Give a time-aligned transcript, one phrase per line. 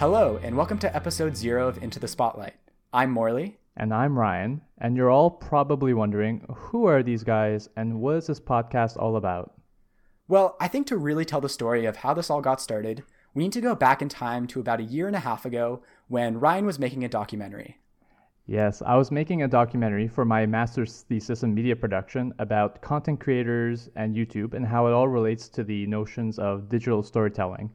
[0.00, 2.54] Hello, and welcome to episode zero of Into the Spotlight.
[2.90, 3.58] I'm Morley.
[3.76, 8.28] And I'm Ryan, and you're all probably wondering who are these guys and what is
[8.28, 9.52] this podcast all about?
[10.26, 13.02] Well, I think to really tell the story of how this all got started,
[13.34, 15.82] we need to go back in time to about a year and a half ago
[16.08, 17.76] when Ryan was making a documentary.
[18.46, 23.20] Yes, I was making a documentary for my master's thesis in media production about content
[23.20, 27.70] creators and YouTube and how it all relates to the notions of digital storytelling.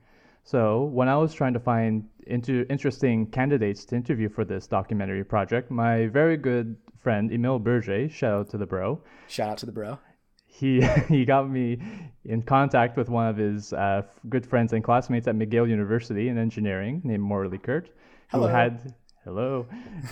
[0.45, 5.23] So, when I was trying to find into interesting candidates to interview for this documentary
[5.23, 9.01] project, my very good friend Emil Berger, shout out to the bro.
[9.27, 9.97] Shout out to the bro.
[10.45, 11.79] He he got me
[12.25, 16.37] in contact with one of his uh, good friends and classmates at McGill University in
[16.37, 17.89] engineering, named Morley Kurt,
[18.27, 18.47] Hello.
[18.47, 19.65] who had hello,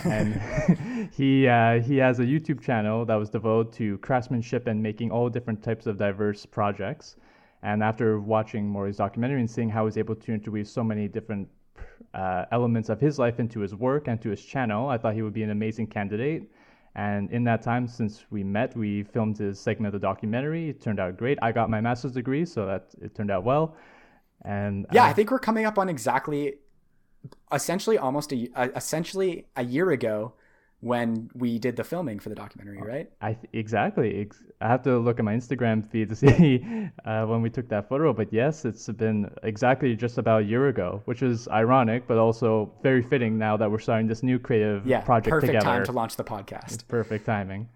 [0.04, 5.12] and he uh, he has a YouTube channel that was devoted to craftsmanship and making
[5.12, 7.14] all different types of diverse projects.
[7.64, 11.48] And after watching Morley's documentary and seeing how he's able to interweave so many different
[12.12, 15.22] uh, elements of his life into his work and to his channel, I thought he
[15.22, 16.50] would be an amazing candidate.
[16.94, 20.68] And in that time, since we met, we filmed his segment of the documentary.
[20.68, 21.38] It turned out great.
[21.40, 23.74] I got my master's degree, so that it turned out well.
[24.44, 26.56] And Yeah, uh, I think we're coming up on exactly,
[27.50, 30.34] essentially almost a, uh, essentially a year ago
[30.84, 33.10] when we did the filming for the documentary, right?
[33.22, 34.20] I th- exactly.
[34.20, 36.62] Ex- I have to look at my Instagram feed to see
[37.06, 38.12] uh, when we took that photo.
[38.12, 42.70] But yes, it's been exactly just about a year ago, which is ironic, but also
[42.82, 45.64] very fitting now that we're starting this new creative Yeah, project perfect together.
[45.64, 46.74] time to launch the podcast.
[46.74, 47.68] It's perfect timing.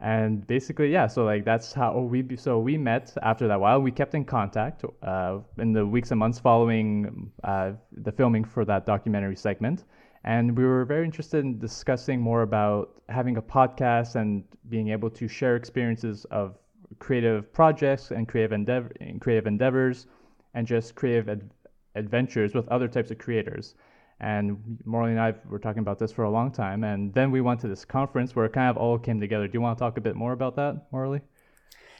[0.00, 1.08] And basically, yeah.
[1.08, 3.82] So like that's how we so we met after that while.
[3.82, 8.64] We kept in contact uh, in the weeks and months following uh, the filming for
[8.64, 9.84] that documentary segment,
[10.24, 15.10] and we were very interested in discussing more about having a podcast and being able
[15.10, 16.58] to share experiences of
[16.98, 20.06] creative projects and creative endeavor and creative endeavors,
[20.54, 21.50] and just creative ad-
[21.94, 23.74] adventures with other types of creators.
[24.20, 26.84] And Morley and I were talking about this for a long time.
[26.84, 29.46] And then we went to this conference where it kind of all came together.
[29.46, 31.22] Do you want to talk a bit more about that, Morley?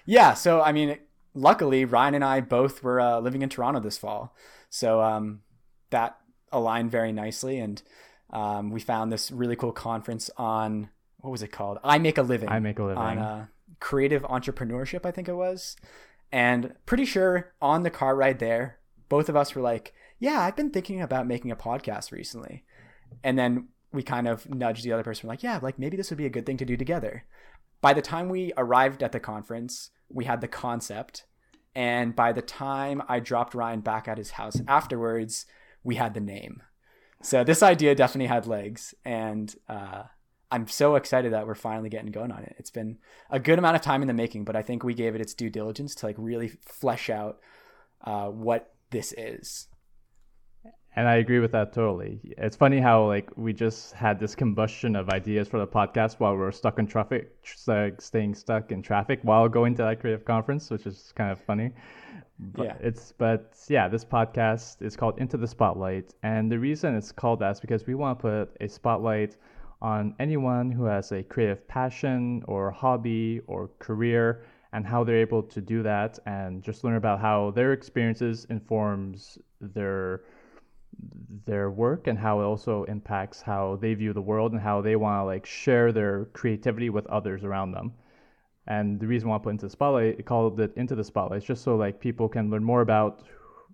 [0.04, 0.98] Yeah, so I mean,
[1.34, 4.34] luckily Ryan and I both were uh, living in Toronto this fall,
[4.68, 5.40] so um,
[5.90, 6.18] that
[6.52, 7.82] aligned very nicely, and
[8.32, 11.78] um, we found this really cool conference on what was it called?
[11.84, 12.48] I make a living.
[12.48, 12.98] I Make a Living.
[12.98, 13.46] on uh,
[13.78, 15.76] creative entrepreneurship, I think it was,
[16.32, 20.56] and pretty sure on the car ride there, both of us were like, "Yeah, I've
[20.56, 22.64] been thinking about making a podcast recently,"
[23.22, 26.18] and then we kind of nudged the other person, like, "Yeah, like maybe this would
[26.18, 27.24] be a good thing to do together."
[27.80, 31.24] by the time we arrived at the conference, we had the concept.
[31.74, 35.46] And by the time I dropped Ryan back at his house afterwards,
[35.82, 36.62] we had the name.
[37.22, 38.94] So this idea definitely had legs.
[39.04, 40.04] And uh,
[40.50, 42.56] I'm so excited that we're finally getting going on it.
[42.58, 42.98] It's been
[43.30, 45.34] a good amount of time in the making, but I think we gave it its
[45.34, 47.38] due diligence to like really flesh out
[48.04, 49.68] uh, what this is.
[50.96, 52.18] And I agree with that totally.
[52.24, 56.34] It's funny how like we just had this combustion of ideas for the podcast while
[56.36, 57.32] we are stuck in traffic,
[57.66, 61.40] like staying stuck in traffic while going to that creative conference, which is kind of
[61.40, 61.70] funny.
[62.40, 62.76] But Yeah.
[62.80, 67.38] It's but yeah, this podcast is called Into the Spotlight, and the reason it's called
[67.40, 69.36] that is because we want to put a spotlight
[69.82, 75.42] on anyone who has a creative passion or hobby or career and how they're able
[75.42, 80.22] to do that and just learn about how their experiences informs their
[81.46, 84.96] their work and how it also impacts how they view the world and how they
[84.96, 87.92] want to like share their creativity with others around them.
[88.66, 91.44] And the reason why I put into the spotlight, called it into the spotlight, is
[91.44, 93.22] just so like people can learn more about,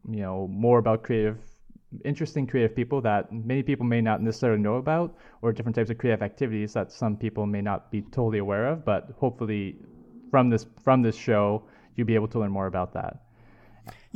[0.08, 1.38] you know, more about creative,
[2.04, 5.98] interesting creative people that many people may not necessarily know about, or different types of
[5.98, 8.84] creative activities that some people may not be totally aware of.
[8.84, 9.76] But hopefully,
[10.30, 13.25] from this from this show, you'll be able to learn more about that.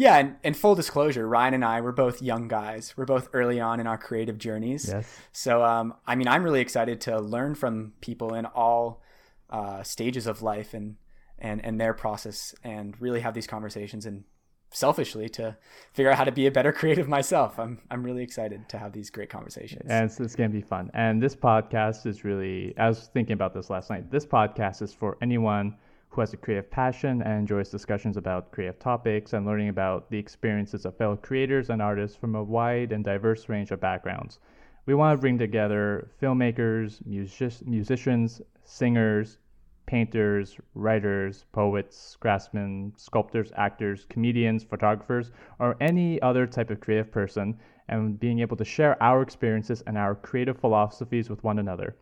[0.00, 2.94] Yeah, and, and full disclosure, Ryan and I were both young guys.
[2.96, 4.88] We're both early on in our creative journeys.
[4.88, 5.06] Yes.
[5.32, 9.02] So, um, I mean, I'm really excited to learn from people in all
[9.50, 10.96] uh, stages of life and,
[11.38, 14.24] and, and their process and really have these conversations and
[14.72, 15.58] selfishly to
[15.92, 17.58] figure out how to be a better creative myself.
[17.58, 19.90] I'm, I'm really excited to have these great conversations.
[19.90, 20.90] And it's, it's going to be fun.
[20.94, 24.10] And this podcast is really, I was thinking about this last night.
[24.10, 25.76] This podcast is for anyone
[26.10, 30.18] who has a creative passion and enjoys discussions about creative topics and learning about the
[30.18, 34.40] experiences of fellow creators and artists from a wide and diverse range of backgrounds.
[34.86, 39.38] We want to bring together filmmakers, music- musicians, singers,
[39.86, 47.58] painters, writers, poets, craftsmen, sculptors, actors, comedians, photographers, or any other type of creative person,
[47.88, 51.96] and being able to share our experiences and our creative philosophies with one another.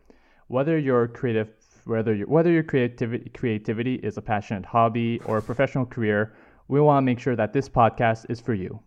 [0.47, 1.58] Whether your creative
[1.89, 6.35] whether your whether your creativity creativity is a passionate hobby or a professional career,
[6.67, 8.79] we want to make sure that this podcast is for you.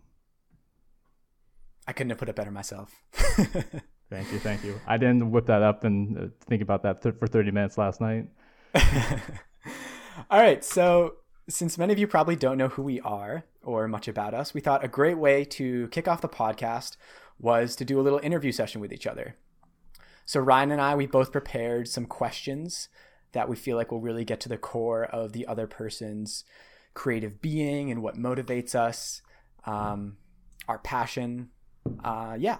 [1.85, 2.95] I couldn't have put it better myself.
[3.11, 4.79] thank you, thank you.
[4.87, 7.99] I didn't whip that up and uh, think about that th- for 30 minutes last
[7.99, 8.27] night.
[10.29, 11.15] All right, so
[11.49, 14.61] since many of you probably don't know who we are or much about us, we
[14.61, 16.95] thought a great way to kick off the podcast
[17.37, 19.35] was to do a little interview session with each other.
[20.25, 22.89] So Ryan and I, we both prepared some questions
[23.33, 26.43] that we feel like will really get to the core of the other person's
[26.93, 29.21] creative being and what motivates us,
[29.65, 30.17] um,
[30.67, 31.49] our passion.
[32.03, 32.59] Uh, yeah.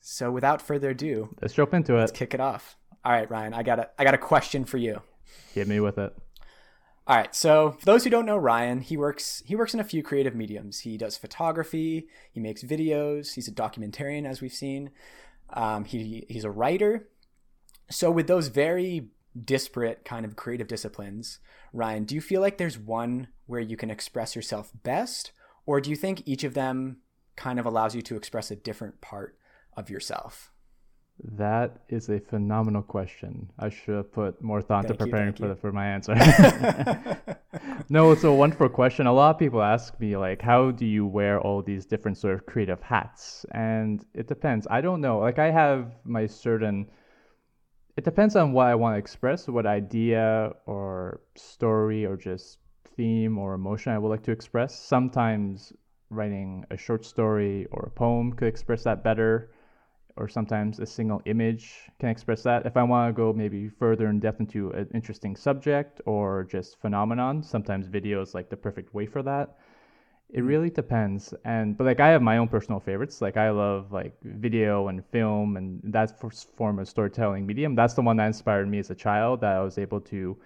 [0.00, 2.00] So without further ado, let's jump into it.
[2.00, 2.76] let's kick it off.
[3.04, 5.02] All right, Ryan, I got a I got a question for you.
[5.54, 6.14] Hit me with it.
[7.06, 7.34] All right.
[7.34, 10.34] So for those who don't know Ryan, he works he works in a few creative
[10.34, 10.80] mediums.
[10.80, 12.08] He does photography.
[12.30, 13.34] He makes videos.
[13.34, 14.90] He's a documentarian, as we've seen.
[15.52, 17.08] Um, he he's a writer.
[17.90, 19.08] So with those very
[19.44, 21.38] disparate kind of creative disciplines,
[21.72, 25.32] Ryan, do you feel like there's one where you can express yourself best,
[25.66, 26.98] or do you think each of them
[27.36, 29.36] kind of allows you to express a different part
[29.76, 30.52] of yourself?
[31.22, 33.50] That is a phenomenal question.
[33.58, 36.14] I should have put more thought Thank to preparing for the, for my answer.
[37.90, 39.06] no, it's a wonderful question.
[39.06, 42.34] A lot of people ask me like, how do you wear all these different sort
[42.34, 43.44] of creative hats?
[43.52, 44.66] And it depends.
[44.70, 45.18] I don't know.
[45.18, 46.86] Like I have my certain.
[47.96, 52.58] It depends on what I want to express, what idea or story or just
[52.96, 54.78] theme or emotion I would like to express.
[54.78, 55.72] Sometimes
[56.08, 59.50] writing a short story or a poem could express that better
[60.16, 62.66] or sometimes a single image can express that.
[62.66, 66.80] If I want to go maybe further in depth into an interesting subject or just
[66.80, 69.56] phenomenon, sometimes video is like the perfect way for that.
[70.32, 70.46] It hmm.
[70.46, 71.34] really depends.
[71.44, 73.20] And but like I have my own personal favorites.
[73.20, 76.20] Like I love like video and film and that
[76.56, 77.74] form of storytelling medium.
[77.74, 80.36] That's the one that inspired me as a child that I was able to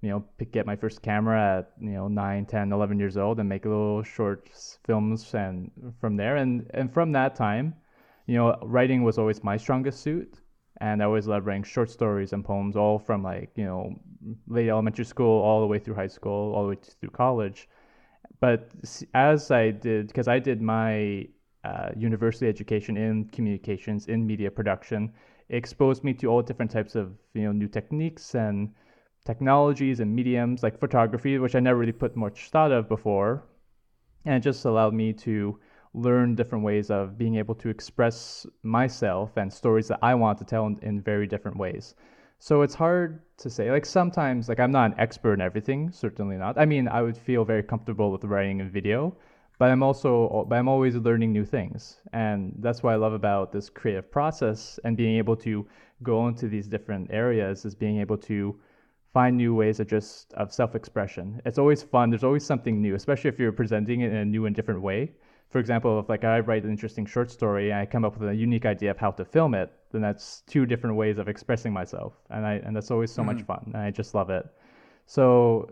[0.00, 3.40] you know pick, get my first camera at you know 9 10 11 years old
[3.40, 4.48] and make little short
[4.84, 5.70] films and
[6.00, 7.74] from there and and from that time
[8.28, 10.40] you know, writing was always my strongest suit.
[10.80, 13.94] And I always loved writing short stories and poems, all from like, you know,
[14.46, 17.68] late elementary school all the way through high school, all the way through college.
[18.38, 18.70] But
[19.14, 21.26] as I did, because I did my
[21.64, 25.12] uh, university education in communications, in media production,
[25.48, 28.72] it exposed me to all different types of, you know, new techniques and
[29.24, 33.46] technologies and mediums like photography, which I never really put much thought of before.
[34.26, 35.58] And it just allowed me to
[35.94, 40.44] learn different ways of being able to express myself and stories that I want to
[40.44, 41.94] tell in, in very different ways.
[42.38, 43.70] So it's hard to say.
[43.70, 46.56] Like sometimes, like I'm not an expert in everything, certainly not.
[46.58, 49.16] I mean, I would feel very comfortable with writing a video,
[49.58, 53.50] but I'm also, but I'm always learning new things, and that's what I love about
[53.50, 55.66] this creative process and being able to
[56.04, 58.60] go into these different areas is being able to
[59.12, 61.42] find new ways of just of self-expression.
[61.44, 62.10] It's always fun.
[62.10, 65.12] There's always something new, especially if you're presenting it in a new and different way
[65.50, 68.28] for example, if like I write an interesting short story and I come up with
[68.28, 71.72] a unique idea of how to film it, then that's two different ways of expressing
[71.72, 74.44] myself, and I and that's always so much fun, and I just love it.
[75.06, 75.70] So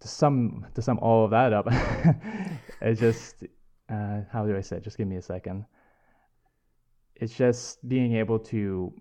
[0.00, 1.66] to sum to sum all of that up,
[2.82, 3.44] it's just
[3.88, 4.76] uh, how do I say?
[4.76, 4.84] It?
[4.84, 5.64] Just give me a second.
[7.16, 8.92] It's just being able to.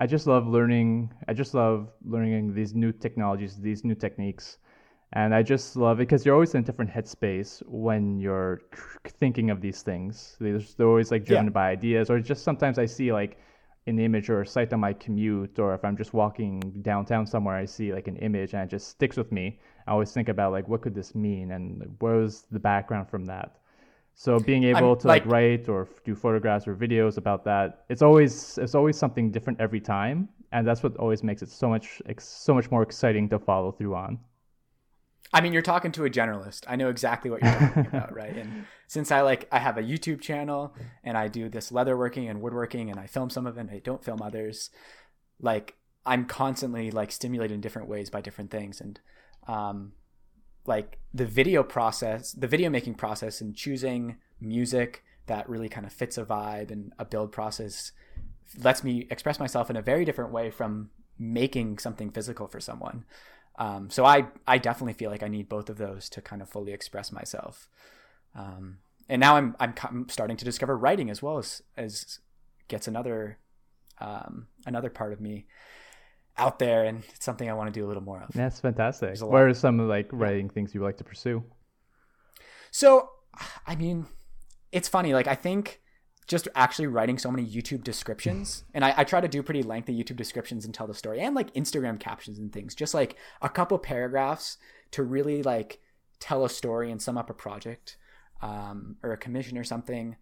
[0.00, 1.12] I just love learning.
[1.28, 4.58] I just love learning these new technologies, these new techniques
[5.18, 8.56] and I just love it because you're always in a different headspace when you're
[9.20, 10.36] thinking of these things.
[10.40, 11.58] There's, they're always like driven Yeah.
[11.60, 13.32] by ideas, or just sometimes I see like
[13.86, 17.56] an image or a sight on my commute, or if I'm just walking downtown somewhere,
[17.64, 19.58] I see like an image and it just sticks with me.
[19.86, 21.64] I always think about like what could this mean and
[22.00, 23.48] what was the background from that.
[24.14, 27.84] So being able to like, like- write or f- do photographs or videos about that,
[27.92, 31.68] it's always it's always something different every time, and that's what always makes it so
[31.74, 34.18] much ex- so much more exciting to follow through on.
[35.32, 36.64] I mean, you're talking to a generalist.
[36.68, 38.36] I know exactly what you're talking about, right?
[38.36, 42.40] And since I like, I have a YouTube channel and I do this leatherworking and
[42.40, 44.70] woodworking, and I film some of it, and I don't film others.
[45.40, 49.00] Like, I'm constantly like stimulated in different ways by different things, and
[49.48, 49.92] um,
[50.64, 55.92] like the video process, the video making process, and choosing music that really kind of
[55.92, 57.92] fits a vibe and a build process
[58.62, 63.04] lets me express myself in a very different way from making something physical for someone.
[63.58, 66.48] Um, so I I definitely feel like I need both of those to kind of
[66.48, 67.68] fully express myself.
[68.34, 72.20] Um, and now I'm I'm starting to discover writing as well as as
[72.68, 73.38] gets another
[73.98, 75.46] um, another part of me
[76.38, 78.32] out there, and it's something I want to do a little more of.
[78.34, 79.18] That's fantastic.
[79.20, 81.44] What are some like writing things you would like to pursue?
[82.70, 83.10] So,
[83.66, 84.06] I mean,
[84.72, 85.14] it's funny.
[85.14, 85.80] Like, I think
[86.26, 89.96] just actually writing so many YouTube descriptions, and I, I try to do pretty lengthy
[89.96, 93.48] YouTube descriptions and tell the story, and like Instagram captions and things, just like a
[93.48, 94.58] couple paragraphs
[94.92, 95.80] to really like
[96.20, 97.96] tell a story and sum up a project
[98.42, 100.16] um, or a commission or something.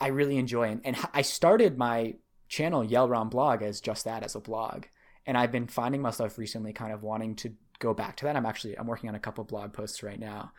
[0.00, 0.68] I really enjoy.
[0.68, 2.16] And, and I started my
[2.48, 4.84] channel Yellround blog as just that, as a blog.
[5.24, 8.36] And I've been finding myself recently kind of wanting to go back to that.
[8.36, 10.52] I'm actually I'm working on a couple blog posts right now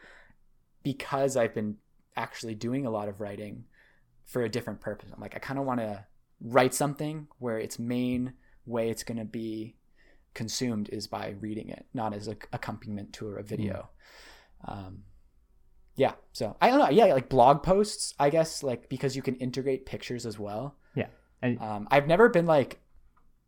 [0.84, 1.78] because I've been
[2.16, 3.66] actually doing a lot of writing
[4.28, 5.10] for a different purpose.
[5.12, 6.06] I'm like I kind of want to
[6.40, 8.34] write something where its main
[8.66, 9.76] way it's going to be
[10.36, 13.90] consumed is by reading it, not as an accompaniment to a video.
[14.68, 14.72] Mm.
[14.72, 15.04] Um,
[15.96, 16.90] yeah, so I don't know.
[16.90, 20.76] Yeah, like blog posts, I guess, like because you can integrate pictures as well.
[20.94, 21.08] Yeah,
[21.42, 22.80] and um, I've never been like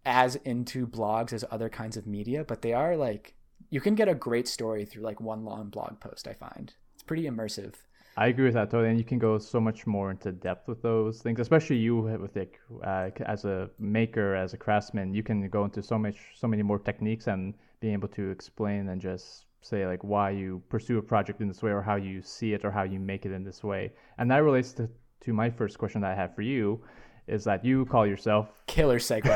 [0.06, 3.36] as into blogs as other kinds of media, but they are like
[3.70, 6.28] you can get a great story through like one long blog post.
[6.28, 7.76] I find it's pretty immersive.
[8.20, 10.82] I agree with that totally, and you can go so much more into depth with
[10.82, 15.48] those things, especially you with like uh, as a maker, as a craftsman, you can
[15.48, 19.46] go into so much, so many more techniques and being able to explain and just
[19.62, 22.66] say like why you pursue a project in this way or how you see it
[22.66, 24.90] or how you make it in this way, and that relates to
[25.22, 26.82] to my first question that I have for you,
[27.26, 29.32] is that you call yourself killer segue.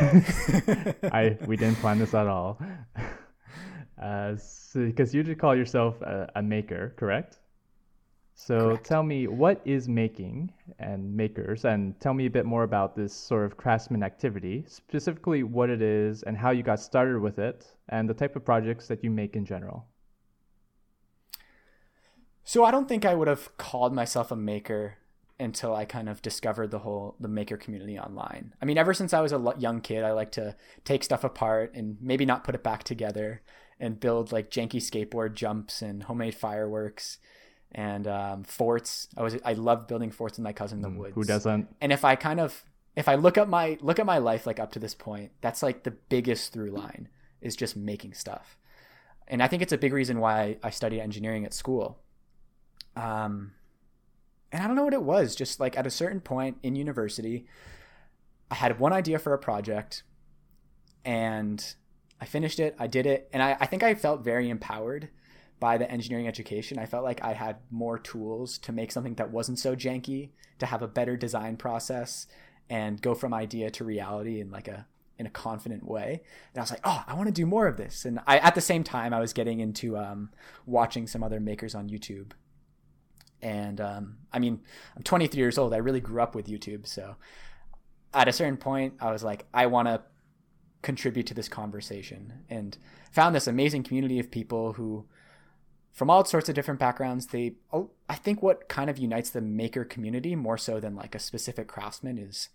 [1.14, 2.60] I we didn't plan this at all.
[4.02, 4.32] Uh,
[4.74, 7.38] because so, you just call yourself a, a maker, correct?
[8.36, 8.86] So Correct.
[8.88, 13.14] tell me, what is making and makers, and tell me a bit more about this
[13.14, 17.68] sort of craftsman activity, specifically what it is and how you got started with it,
[17.90, 19.86] and the type of projects that you make in general.
[22.44, 24.98] So I don't think I would have called myself a maker
[25.40, 28.54] until I kind of discovered the whole the maker community online.
[28.62, 31.74] I mean, ever since I was a young kid, I like to take stuff apart
[31.76, 33.42] and maybe not put it back together
[33.80, 37.18] and build like janky skateboard jumps and homemade fireworks
[37.74, 39.08] and um, forts.
[39.18, 41.16] I was I loved building forts with my cousin in the mm, woods.
[41.16, 41.76] Who doesn't?
[41.82, 42.64] And if I kind of
[42.96, 45.64] if I look at my look at my life like up to this point, that's
[45.64, 47.10] like the biggest through line
[47.42, 48.58] is just making stuff.
[49.28, 52.00] And I think it's a big reason why I studied engineering at school.
[52.96, 53.54] Um,
[54.52, 55.36] and I don't know what it was.
[55.36, 57.48] Just like at a certain point in university,
[58.52, 60.04] I had one idea for a project,
[61.04, 61.74] and
[62.22, 62.76] I finished it.
[62.78, 65.10] I did it, and I, I think I felt very empowered
[65.64, 69.32] by the engineering education, I felt like I had more tools to make something that
[69.32, 72.28] wasn't so janky, to have a better design process
[72.70, 74.86] and go from idea to reality in like a
[75.18, 76.22] in a confident way.
[76.52, 78.04] And I was like, oh, I want to do more of this.
[78.04, 80.32] And I at the same time I was getting into um,
[80.66, 82.34] watching some other makers on YouTube.
[83.42, 84.60] And um, I mean,
[84.98, 85.74] I'm 23 years old.
[85.74, 87.16] I really grew up with YouTube, so
[88.14, 90.02] at a certain point, I was like, I want to
[90.82, 92.78] contribute to this conversation, and
[93.14, 95.06] found this amazing community of people who
[95.94, 97.28] from all sorts of different backgrounds.
[97.28, 101.16] They, oh, I think, what kind of unites the maker community more so than like
[101.16, 102.50] a specific craftsman is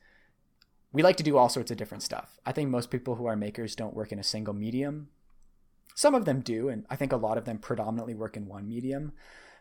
[0.93, 2.39] we like to do all sorts of different stuff.
[2.45, 5.09] I think most people who are makers don't work in a single medium.
[5.95, 8.69] Some of them do, and I think a lot of them predominantly work in one
[8.69, 9.13] medium.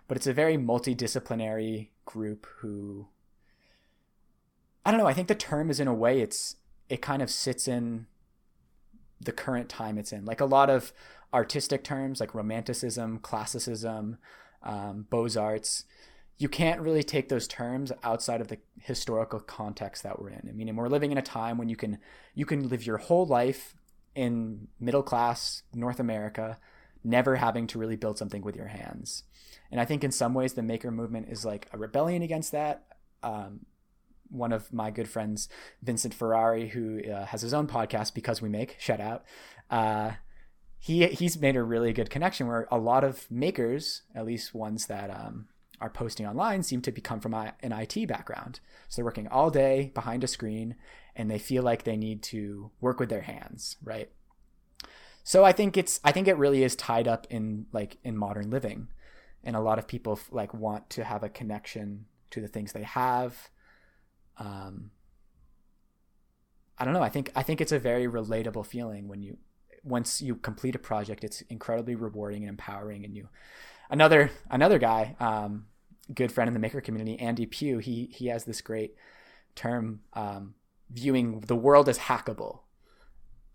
[0.08, 3.08] But it's a very multidisciplinary group who
[4.86, 6.56] I don't know, I think the term is in a way it's
[6.90, 8.08] it kind of sits in
[9.20, 10.26] the current time it's in.
[10.26, 10.94] Like a lot of
[11.34, 14.18] artistic terms like romanticism, classicism,
[14.64, 15.86] um, beaux arts,
[16.38, 20.48] you can't really take those terms outside of the historical context that we're in.
[20.48, 21.98] I mean, we're living in a time when you can
[22.36, 23.76] you can live your whole life
[24.14, 26.58] in middle class North America,
[27.04, 29.24] never having to really build something with your hands.
[29.72, 32.86] And I think in some ways the maker movement is like a rebellion against that.
[33.24, 33.66] Um,
[34.30, 35.50] one of my good friends,
[35.82, 39.24] Vincent Ferrari, who uh, has his own podcast because we make shout out.
[39.70, 40.12] Uh,
[40.80, 44.88] he he's made a really good connection where a lot of makers, at least ones
[44.88, 45.48] that um,
[45.82, 48.60] are posting online, seem to become from an IT background.
[48.88, 50.76] So they're working all day behind a screen,
[51.16, 54.10] and they feel like they need to work with their hands, right?
[55.24, 58.50] So I think it's I think it really is tied up in like in modern
[58.50, 58.88] living,
[59.44, 62.84] and a lot of people like want to have a connection to the things they
[62.84, 63.50] have.
[64.40, 64.92] Um,
[66.78, 67.02] I don't know.
[67.02, 69.38] I think I think it's a very relatable feeling when you
[69.84, 73.06] once you complete a project, it's incredibly rewarding and empowering.
[73.06, 73.30] And you,
[73.90, 75.66] another another guy, um,
[76.14, 78.96] good friend in the maker community, Andy Pugh, he he has this great
[79.56, 80.54] term um,
[80.92, 82.60] viewing the world as hackable,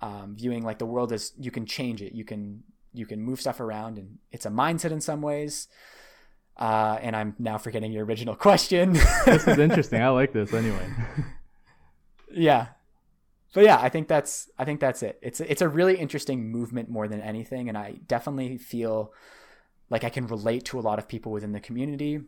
[0.00, 3.40] um, viewing like the world as you can change it, you can you can move
[3.40, 5.68] stuff around, and it's a mindset in some ways.
[6.56, 8.92] Uh, and I'm now forgetting your original question.
[9.24, 10.02] this is interesting.
[10.02, 10.86] I like this anyway.
[12.32, 12.68] yeah,
[13.52, 15.18] but yeah, I think that's I think that's it.
[15.22, 19.12] It's it's a really interesting movement more than anything, and I definitely feel
[19.90, 22.20] like I can relate to a lot of people within the community.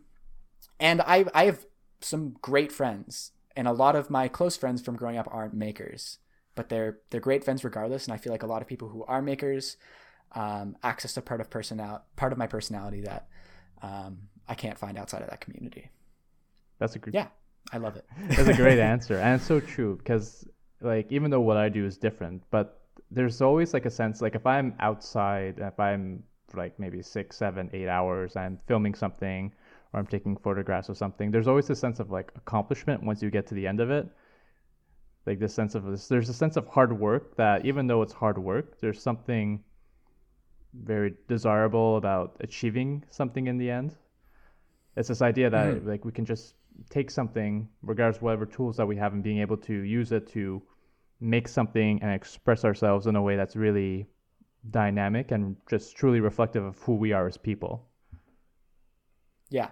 [0.79, 1.65] And I I have
[1.99, 6.19] some great friends, and a lot of my close friends from growing up aren't makers,
[6.53, 8.05] but they're they're great friends regardless.
[8.05, 9.77] And I feel like a lot of people who are makers
[10.33, 13.27] um, access a part of personality part of my personality that
[13.81, 14.17] um,
[14.47, 15.89] I can't find outside of that community.
[16.79, 17.27] That's a good yeah
[17.71, 18.05] I love it.
[18.29, 20.47] That's a great answer, and it's so true because
[20.81, 24.35] like even though what I do is different, but there's always like a sense like
[24.35, 29.51] if I'm outside, if I'm like maybe six, seven, eight hours, I'm filming something
[29.93, 31.31] or I'm taking photographs of something.
[31.31, 34.07] There's always a sense of like accomplishment once you get to the end of it.
[35.25, 38.13] Like this sense of this, there's a sense of hard work that even though it's
[38.13, 39.63] hard work, there's something
[40.83, 43.95] very desirable about achieving something in the end.
[44.95, 45.85] It's this idea that mm.
[45.85, 46.55] like we can just
[46.89, 50.27] take something, regardless of whatever tools that we have, and being able to use it
[50.31, 50.61] to
[51.19, 54.07] make something and express ourselves in a way that's really
[54.69, 57.87] dynamic and just truly reflective of who we are as people.
[59.49, 59.69] Yeah.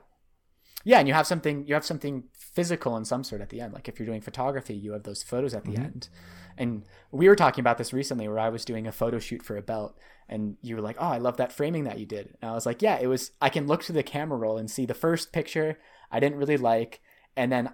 [0.86, 3.74] Yeah, and you have something you have something physical in some sort at the end.
[3.74, 5.83] Like if you're doing photography, you have those photos at the mm-hmm.
[5.83, 6.10] end.
[6.57, 9.57] And we were talking about this recently where I was doing a photo shoot for
[9.57, 9.98] a belt
[10.29, 12.65] and you were like, "Oh, I love that framing that you did." And I was
[12.65, 15.31] like, "Yeah, it was I can look to the camera roll and see the first
[15.33, 15.79] picture
[16.12, 17.01] I didn't really like
[17.36, 17.69] and then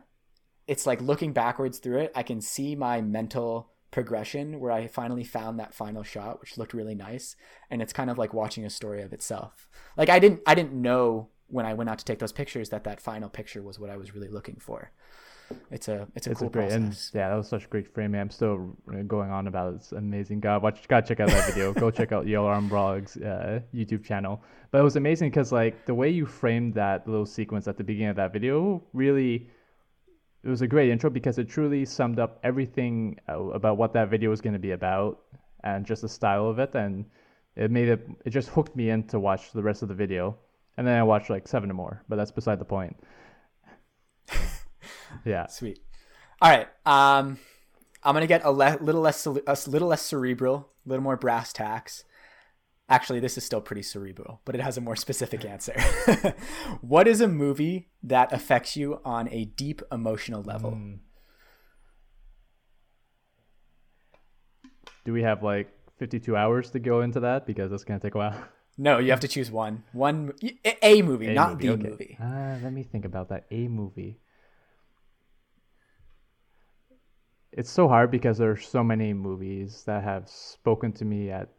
[0.68, 5.24] it's like looking backwards through it, I can see my mental progression where I finally
[5.24, 7.36] found that final shot, which looked really nice.
[7.72, 9.68] And it's kind of like watching a story of itself.
[9.98, 12.84] Like I didn't, I didn't know when I went out to take those pictures that
[12.84, 14.92] that final picture was what I was really looking for.
[15.72, 16.76] It's a, it's a it's cool a great, process.
[16.76, 18.20] And yeah, that was such a great framing.
[18.20, 18.76] I'm still
[19.08, 19.76] going on about it.
[19.78, 20.40] It's amazing.
[20.40, 21.74] God, watch, gotta check out that video.
[21.74, 24.42] Go check out Yellow Arm uh, YouTube channel.
[24.72, 27.84] But it was amazing because like the way you framed that little sequence at the
[27.84, 29.50] beginning of that video really
[30.44, 34.10] it was a great intro because it truly summed up everything uh, about what that
[34.10, 35.20] video was going to be about
[35.64, 37.06] and just the style of it and
[37.56, 40.38] it made it it just hooked me in to watch the rest of the video
[40.78, 42.96] and then i watched like seven or more but that's beside the point
[45.26, 45.80] yeah sweet
[46.42, 47.38] all right um
[48.04, 51.54] i'm gonna get a le- little less a little less cerebral a little more brass
[51.54, 52.04] tacks
[52.90, 55.80] Actually, this is still pretty cerebral, but it has a more specific answer.
[56.82, 60.72] what is a movie that affects you on a deep emotional level?
[60.72, 61.00] Mm.
[65.06, 67.46] Do we have like 52 hours to go into that?
[67.46, 68.36] Because it's going to take a while.
[68.78, 69.84] No, you have to choose one.
[69.92, 70.34] One
[70.82, 71.90] a movie, a not movie, the okay.
[71.90, 72.18] movie.
[72.20, 73.46] Uh, let me think about that.
[73.52, 74.20] A movie.
[77.52, 81.50] It's so hard because there are so many movies that have spoken to me at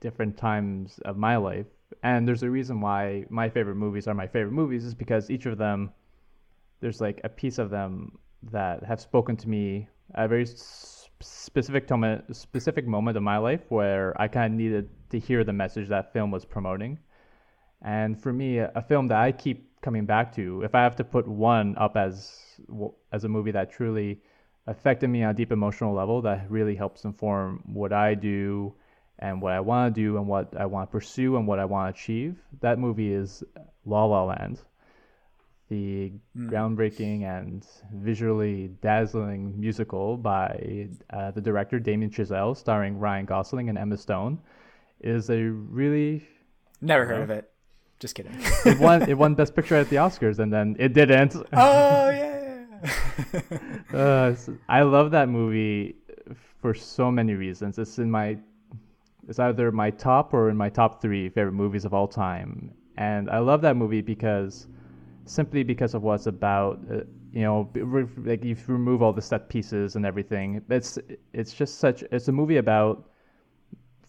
[0.00, 1.66] different times of my life.
[2.02, 5.46] And there's a reason why my favorite movies are my favorite movies is because each
[5.46, 5.90] of them,
[6.80, 10.46] there's like a piece of them that have spoken to me at a very
[11.20, 15.52] specific moment, specific moment of my life where I kind of needed to hear the
[15.52, 16.98] message that film was promoting.
[17.82, 21.04] And for me, a film that I keep coming back to, if I have to
[21.04, 22.60] put one up as
[23.12, 24.20] as a movie that truly
[24.68, 28.74] affected me on a deep emotional level, that really helps inform what I do
[29.18, 31.64] and what I want to do and what I want to pursue and what I
[31.64, 32.36] want to achieve.
[32.60, 33.42] That movie is
[33.86, 34.60] La La Land,
[35.70, 36.50] the mm.
[36.50, 43.78] groundbreaking and visually dazzling musical by uh, the director Damien Chazelle, starring Ryan Gosling and
[43.78, 44.38] Emma Stone,
[45.00, 46.28] is a really
[46.80, 47.50] never heard of it.
[47.98, 48.32] Just kidding.
[48.64, 49.08] it won.
[49.08, 51.34] It won Best Picture at the Oscars, and then it didn't.
[51.34, 52.37] Oh yeah.
[53.94, 54.34] Uh,
[54.68, 55.96] I love that movie
[56.60, 57.78] for so many reasons.
[57.78, 58.38] It's in my
[59.28, 62.72] it's either my top or in my top three favorite movies of all time.
[62.96, 64.66] And I love that movie because
[65.24, 66.80] simply because of what it's about.
[66.90, 67.00] Uh,
[67.30, 67.68] you know,
[68.24, 70.98] like you remove all the set pieces and everything, it's
[71.34, 72.02] it's just such.
[72.10, 73.10] It's a movie about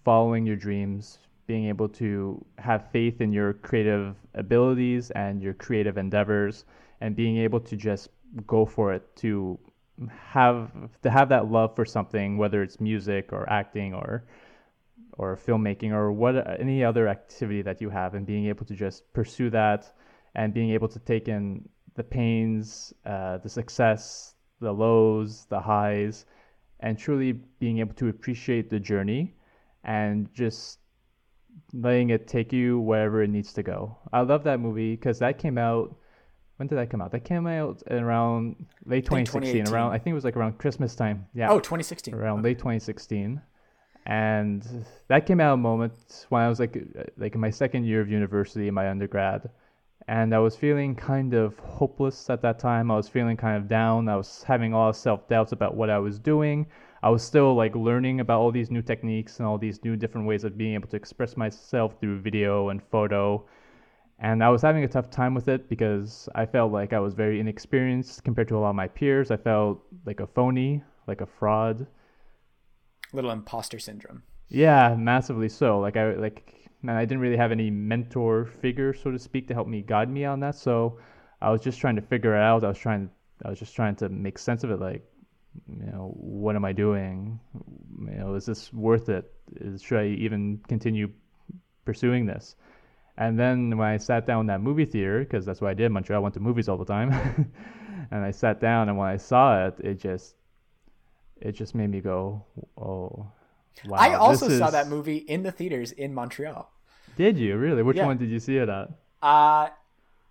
[0.05, 5.97] following your dreams, being able to have faith in your creative abilities and your creative
[5.97, 6.63] endeavors,
[7.01, 8.09] and being able to just
[8.45, 9.59] go for it to
[10.17, 10.71] have
[11.03, 14.25] to have that love for something, whether it's music or acting or
[15.17, 19.11] or filmmaking or what any other activity that you have and being able to just
[19.13, 19.93] pursue that
[20.35, 26.25] and being able to take in the pains uh, the success the lows the highs
[26.79, 29.35] and truly being able to appreciate the journey
[29.83, 30.79] and just
[31.73, 33.97] letting it take you wherever it needs to go.
[34.13, 35.95] I love that movie because that came out
[36.59, 37.11] when did that come out?
[37.11, 39.69] That came out around late 2016.
[39.69, 41.25] Around I think it was like around Christmas time.
[41.33, 41.49] Yeah.
[41.49, 42.13] Oh, 2016.
[42.13, 42.49] Around okay.
[42.49, 43.41] late 2016
[44.05, 46.75] and that came out a moment when I was like
[47.17, 49.49] like in my second year of university in my undergrad,
[50.07, 52.89] and I was feeling kind of hopeless at that time.
[52.89, 54.09] I was feeling kind of down.
[54.09, 56.65] I was having a lot of self doubts about what I was doing.
[57.03, 60.27] I was still like learning about all these new techniques and all these new different
[60.27, 63.45] ways of being able to express myself through video and photo.
[64.21, 67.13] And I was having a tough time with it because I felt like I was
[67.13, 69.31] very inexperienced compared to a lot of my peers.
[69.31, 71.87] I felt like a phony, like a fraud
[73.13, 74.23] little imposter syndrome.
[74.49, 75.79] Yeah, massively so.
[75.79, 79.53] Like I like man, I didn't really have any mentor figure, so to speak, to
[79.53, 80.55] help me guide me on that.
[80.55, 80.99] So
[81.41, 82.63] I was just trying to figure it out.
[82.63, 83.09] I was trying
[83.43, 84.79] I was just trying to make sense of it.
[84.79, 85.03] Like,
[85.67, 87.39] you know, what am I doing?
[87.99, 89.31] You know, is this worth it?
[89.55, 91.09] Is, should I even continue
[91.85, 92.55] pursuing this?
[93.19, 95.87] And then when I sat down in that movie theater, because that's what I did
[95.87, 97.11] in Montreal, I went to movies all the time,
[98.11, 100.35] and I sat down, and when I saw it, it just,
[101.41, 102.45] it just made me go,
[102.77, 103.27] oh,
[103.85, 103.97] wow.
[103.97, 104.71] I also saw is...
[104.71, 106.71] that movie in the theaters in Montreal.
[107.17, 107.83] Did you really?
[107.83, 108.05] Which yeah.
[108.05, 108.89] one did you see it at?
[109.21, 109.67] Uh,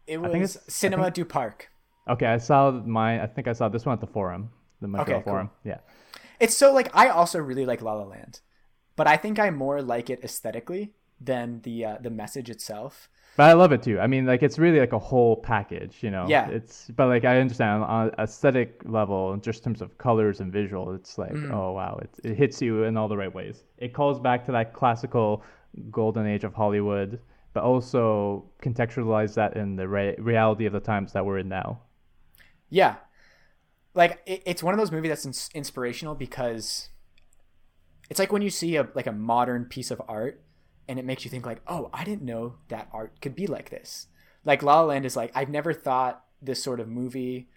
[0.07, 1.15] it was Cinema think...
[1.15, 1.69] du Parc.
[2.09, 3.23] Okay, I saw my.
[3.23, 4.49] I think I saw this one at the Forum,
[4.81, 5.49] the Montreal okay, Forum.
[5.49, 5.73] Cool.
[5.73, 5.79] Yeah.
[6.41, 8.41] It's so like I also really like La La Land,
[8.97, 13.09] but I think I more like it aesthetically than the uh, the message itself.
[13.37, 14.01] But I love it too.
[14.01, 16.27] I mean, like it's really like a whole package, you know.
[16.29, 16.49] Yeah.
[16.49, 20.93] It's but like I understand on aesthetic level, just in terms of colors and visual,
[20.93, 21.53] it's like mm.
[21.53, 23.65] oh wow, it it hits you in all the right ways.
[23.79, 25.45] It calls back to that classical
[25.91, 27.21] golden age of Hollywood,
[27.53, 31.81] but also contextualize that in the re- reality of the times that we're in now.
[32.71, 32.97] Yeah,
[33.95, 36.89] like it, it's one of those movies that's ins- inspirational because
[38.11, 40.43] it's like when you see a like a modern piece of art
[40.89, 43.71] and it makes you think like, oh, I didn't know that art could be like
[43.71, 44.07] this.
[44.45, 47.49] Like La La Land is like I've never thought this sort of movie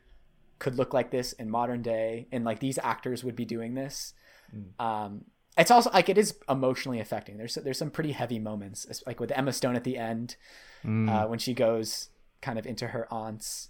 [0.59, 4.13] could look like this in modern day, and like these actors would be doing this.
[4.55, 4.83] Mm.
[4.83, 5.25] Um,
[5.57, 7.37] it's also like it is emotionally affecting.
[7.37, 10.35] There's there's some pretty heavy moments, like with Emma Stone at the end
[10.83, 11.09] mm.
[11.09, 12.09] uh, when she goes
[12.41, 13.69] kind of into her aunt's.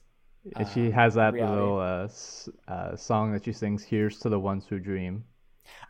[0.55, 1.53] Uh, she has that reality.
[1.53, 2.07] little uh,
[2.67, 3.83] uh, song that she sings.
[3.83, 5.23] Here's to the ones who dream.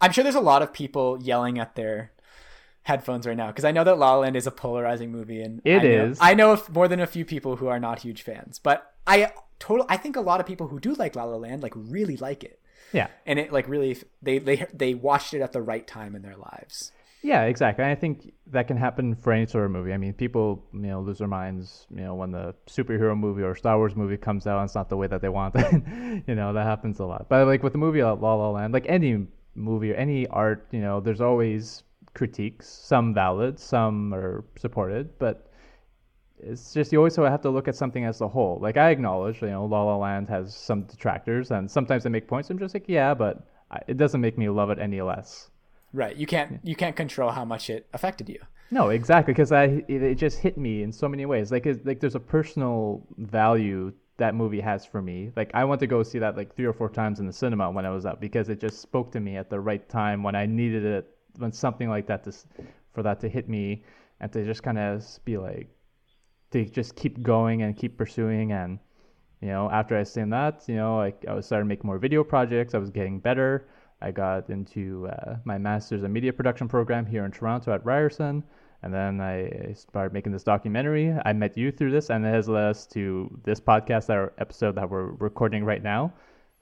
[0.01, 2.11] I'm sure there's a lot of people yelling at their
[2.83, 5.61] headphones right now because I know that La La Land is a polarizing movie, and
[5.63, 6.17] it I know, is.
[6.21, 9.85] I know more than a few people who are not huge fans, but I total.
[9.89, 12.43] I think a lot of people who do like La La Land like really like
[12.43, 12.59] it.
[12.93, 16.21] Yeah, and it like really they they they watched it at the right time in
[16.21, 16.91] their lives.
[17.23, 17.85] Yeah, exactly.
[17.85, 19.93] I think that can happen for any sort of movie.
[19.93, 23.55] I mean, people, you know, lose their minds, you know, when the superhero movie or
[23.55, 26.23] Star Wars movie comes out and it's not the way that they want it.
[26.27, 27.27] you know, that happens a lot.
[27.29, 30.81] But like with the movie La La Land, like any movie or any art, you
[30.81, 35.51] know, there's always critiques, some valid, some are supported, but
[36.39, 38.59] it's just you always have to look at something as a whole.
[38.61, 42.27] Like I acknowledge, you know, La La Land has some detractors, and sometimes they make
[42.27, 42.49] points.
[42.49, 43.47] I'm just like, yeah, but
[43.87, 45.49] it doesn't make me love it any less.
[45.93, 46.15] Right.
[46.15, 48.39] You can't you can't control how much it affected you.
[48.71, 51.51] No, exactly, because I it, just hit me in so many ways.
[51.51, 55.31] Like like there's a personal value that movie has for me.
[55.35, 57.69] Like I went to go see that like three or four times in the cinema
[57.71, 60.35] when I was up because it just spoke to me at the right time when
[60.35, 62.33] I needed it when something like that to
[62.93, 63.83] for that to hit me
[64.19, 65.69] and to just kind of be like
[66.51, 68.79] to just keep going and keep pursuing and
[69.41, 71.97] you know after I seen that you know like I was starting to make more
[71.97, 73.67] video projects I was getting better
[74.01, 78.43] I got into uh, my master's in media production program here in Toronto at Ryerson
[78.83, 81.13] and then I started making this documentary.
[81.23, 84.75] I met you through this, and it has led us to this podcast, our episode
[84.75, 86.13] that we're recording right now.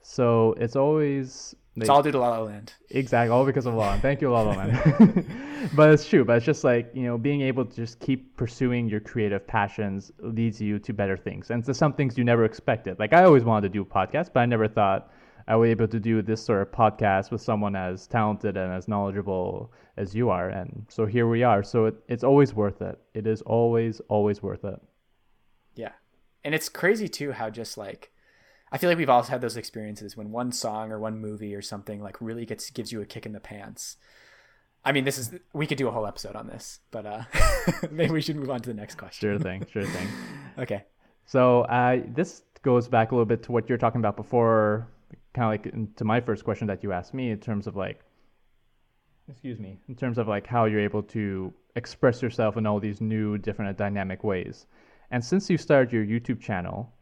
[0.02, 2.74] So it's always it's all due to La La Land.
[2.90, 4.02] Exactly, all because of La La Land.
[4.02, 5.26] Thank you, La La Land.
[5.74, 6.24] but it's true.
[6.24, 10.10] But it's just like you know, being able to just keep pursuing your creative passions
[10.18, 12.98] leads you to better things, and to some things you never expected.
[12.98, 15.10] Like I always wanted to do podcasts, but I never thought
[15.46, 18.72] I would be able to do this sort of podcast with someone as talented and
[18.72, 20.48] as knowledgeable as you are.
[20.48, 21.62] And so here we are.
[21.62, 22.98] So it, it's always worth it.
[23.14, 24.80] It is always, always worth it.
[25.74, 25.92] Yeah,
[26.44, 28.12] and it's crazy too how just like
[28.72, 31.62] I feel like we've all had those experiences when one song or one movie or
[31.62, 33.96] something like really gets gives you a kick in the pants.
[34.84, 37.22] I mean, this is we could do a whole episode on this, but uh,
[37.90, 39.28] maybe we should move on to the next question.
[39.28, 40.08] Sure thing, sure thing.
[40.58, 40.84] okay.
[41.26, 44.88] So uh, this goes back a little bit to what you're talking about before,
[45.34, 48.00] kind of like to my first question that you asked me in terms of like,
[49.28, 53.00] excuse me, in terms of like how you're able to express yourself in all these
[53.00, 54.66] new, different, dynamic ways.
[55.10, 56.92] And since you started your YouTube channel,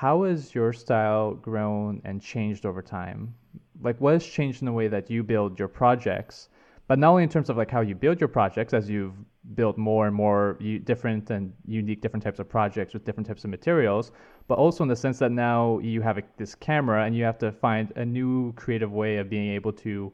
[0.00, 3.34] how has your style grown and changed over time?
[3.82, 6.48] Like, what has changed in the way that you build your projects?
[6.88, 9.12] But not only in terms of like how you build your projects, as you've
[9.54, 13.50] built more and more different and unique different types of projects with different types of
[13.50, 14.10] materials,
[14.48, 17.52] but also in the sense that now you have this camera and you have to
[17.52, 20.10] find a new creative way of being able to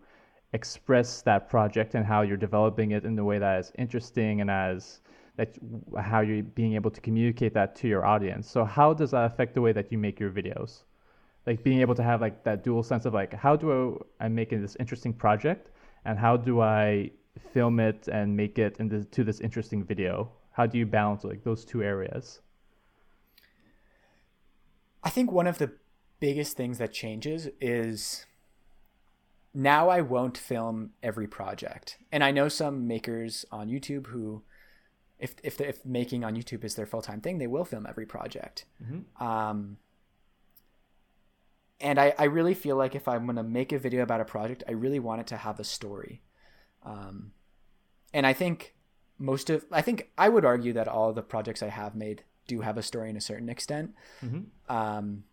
[0.53, 4.51] express that project and how you're developing it in a way that is interesting and
[4.51, 4.99] as
[5.37, 5.57] that
[5.99, 8.51] how you're being able to communicate that to your audience.
[8.51, 10.83] So how does that affect the way that you make your videos?
[11.47, 14.53] Like being able to have like that dual sense of like how do I, make
[14.53, 15.71] it this interesting project
[16.05, 17.11] and how do I
[17.53, 20.31] film it and make it into to this interesting video?
[20.53, 22.41] How do you balance like those two areas?
[25.05, 25.73] I think one of the
[26.19, 28.25] biggest things that changes is
[29.55, 31.99] now I won't film every project.
[32.11, 34.43] And I know some makers on YouTube who
[35.19, 38.07] if if if making on YouTube is their full time thing, they will film every
[38.07, 38.67] project.
[38.83, 39.25] Mm-hmm.
[39.25, 39.79] Um,
[41.81, 44.65] and I, I really feel like if I'm gonna make a video about a project,
[44.69, 46.23] I really want it to have a story.
[46.85, 47.33] Um,
[48.13, 48.75] and I think
[49.19, 52.61] most of I think I would argue that all the projects I have made do
[52.61, 53.95] have a story in a certain extent.
[54.25, 54.75] Mm-hmm.
[54.75, 55.25] Um,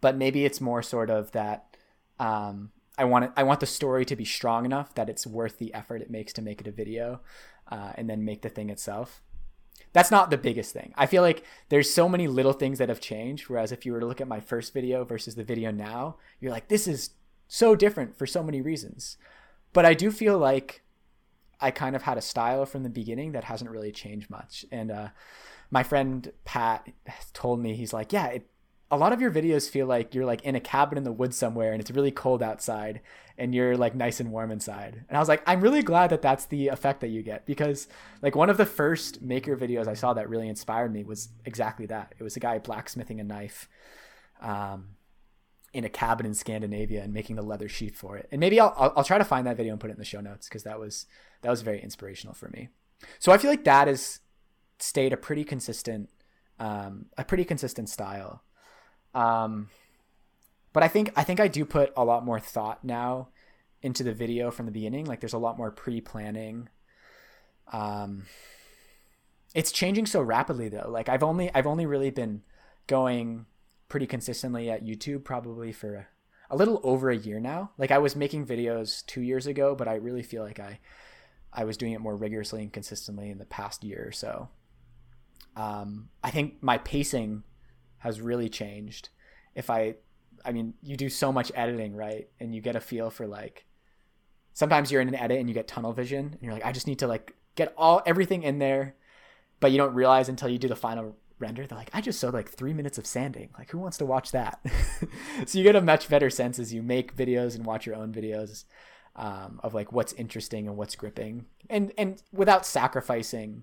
[0.00, 1.76] but maybe it's more sort of that
[2.18, 5.58] um, I want it, I want the story to be strong enough that it's worth
[5.58, 7.20] the effort it makes to make it a video,
[7.70, 9.22] uh, and then make the thing itself.
[9.92, 10.92] That's not the biggest thing.
[10.96, 13.48] I feel like there's so many little things that have changed.
[13.48, 16.52] Whereas if you were to look at my first video versus the video now, you're
[16.52, 17.10] like, this is
[17.48, 19.16] so different for so many reasons.
[19.72, 20.82] But I do feel like
[21.60, 24.64] I kind of had a style from the beginning that hasn't really changed much.
[24.70, 25.08] And uh,
[25.70, 26.88] my friend Pat
[27.32, 28.46] told me he's like, yeah, it,
[28.90, 31.36] a lot of your videos feel like you're like in a cabin in the woods
[31.36, 33.00] somewhere and it's really cold outside
[33.40, 35.02] and you're like nice and warm inside.
[35.08, 37.88] And I was like, I'm really glad that that's the effect that you get because
[38.20, 41.86] like one of the first maker videos I saw that really inspired me was exactly
[41.86, 42.14] that.
[42.18, 43.68] It was a guy blacksmithing a knife.
[44.40, 44.96] Um,
[45.72, 48.26] in a cabin in Scandinavia and making the leather sheath for it.
[48.32, 50.04] And maybe I'll, I'll, I'll try to find that video and put it in the
[50.04, 51.06] show notes because that was
[51.42, 52.68] that was very inspirational for me.
[53.20, 54.18] So I feel like that has
[54.80, 56.10] stayed a pretty consistent
[56.58, 58.42] um, a pretty consistent style.
[59.14, 59.70] Um,
[60.72, 63.28] but I think I think I do put a lot more thought now
[63.82, 65.06] into the video from the beginning.
[65.06, 66.68] Like there's a lot more pre-planning.
[67.72, 68.26] Um,
[69.54, 70.88] it's changing so rapidly though.
[70.88, 72.42] Like I've only I've only really been
[72.86, 73.46] going
[73.88, 76.08] pretty consistently at YouTube probably for
[76.50, 77.70] a little over a year now.
[77.78, 80.78] Like I was making videos 2 years ago, but I really feel like I
[81.52, 84.48] I was doing it more rigorously and consistently in the past year or so.
[85.56, 87.42] Um, I think my pacing
[87.98, 89.08] has really changed.
[89.54, 89.96] If I
[90.44, 92.28] I mean, you do so much editing, right?
[92.38, 93.66] And you get a feel for like
[94.52, 96.86] sometimes you're in an edit and you get tunnel vision and you're like I just
[96.86, 98.94] need to like get all everything in there,
[99.60, 102.34] but you don't realize until you do the final render they're like i just showed
[102.34, 103.48] like three minutes of sanding.
[103.56, 104.60] Like who wants to watch that?
[105.46, 108.12] So you get a much better sense as you make videos and watch your own
[108.12, 108.64] videos
[109.16, 111.46] um, of like what's interesting and what's gripping.
[111.70, 113.62] And and without sacrificing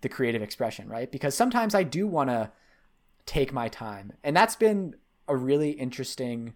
[0.00, 1.10] the creative expression right?
[1.10, 2.50] Because sometimes i do want to
[3.28, 4.14] take my time.
[4.24, 4.96] And that's been
[5.28, 6.54] a really interesting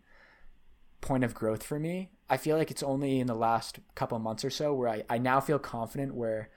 [1.00, 4.44] point of growth for me i feel like it's only in the last couple months
[4.44, 6.50] or so where i, I now feel confident where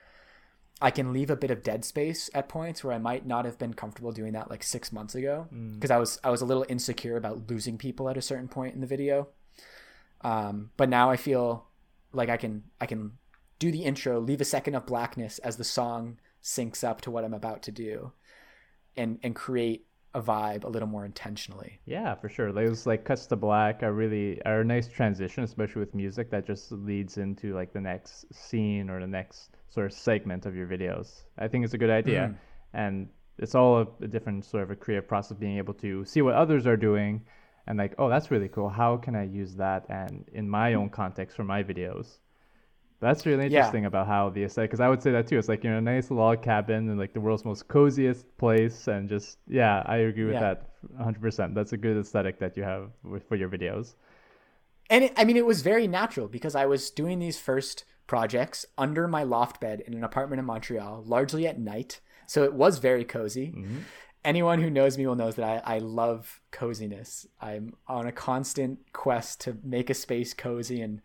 [0.80, 3.58] I can leave a bit of dead space at points where I might not have
[3.58, 5.94] been comfortable doing that like six months ago because mm.
[5.94, 8.82] I was I was a little insecure about losing people at a certain point in
[8.82, 9.28] the video.
[10.20, 11.66] Um, but now I feel
[12.12, 13.12] like I can I can
[13.58, 17.24] do the intro, leave a second of blackness as the song syncs up to what
[17.24, 18.12] I'm about to do,
[18.96, 21.78] and and create a vibe a little more intentionally.
[21.84, 22.50] Yeah, for sure.
[22.50, 26.46] Those like cuts to black are really are a nice transition, especially with music that
[26.46, 30.66] just leads into like the next scene or the next sort of segment of your
[30.66, 31.24] videos.
[31.38, 32.36] I think it's a good idea, mm.
[32.72, 36.22] and it's all a, a, different sort of a creative process, being able to see
[36.22, 37.22] what others are doing,
[37.66, 38.70] and like, oh, that's really cool.
[38.70, 42.20] How can I use that and in my own context for my videos?
[42.98, 43.88] That's really interesting yeah.
[43.88, 45.38] about how the aesthetic, because I would say that too.
[45.38, 48.88] It's like you know, a nice log cabin in like the world's most coziest place,
[48.88, 50.40] and just yeah, I agree with yeah.
[50.40, 51.20] that 100.
[51.20, 52.90] percent That's a good aesthetic that you have
[53.28, 53.94] for your videos.
[54.88, 58.64] And it, I mean, it was very natural because I was doing these first projects
[58.78, 62.00] under my loft bed in an apartment in Montreal, largely at night.
[62.26, 63.48] So it was very cozy.
[63.48, 63.78] Mm-hmm.
[64.24, 67.26] Anyone who knows me will know that I, I love coziness.
[67.40, 71.00] I'm on a constant quest to make a space cozy and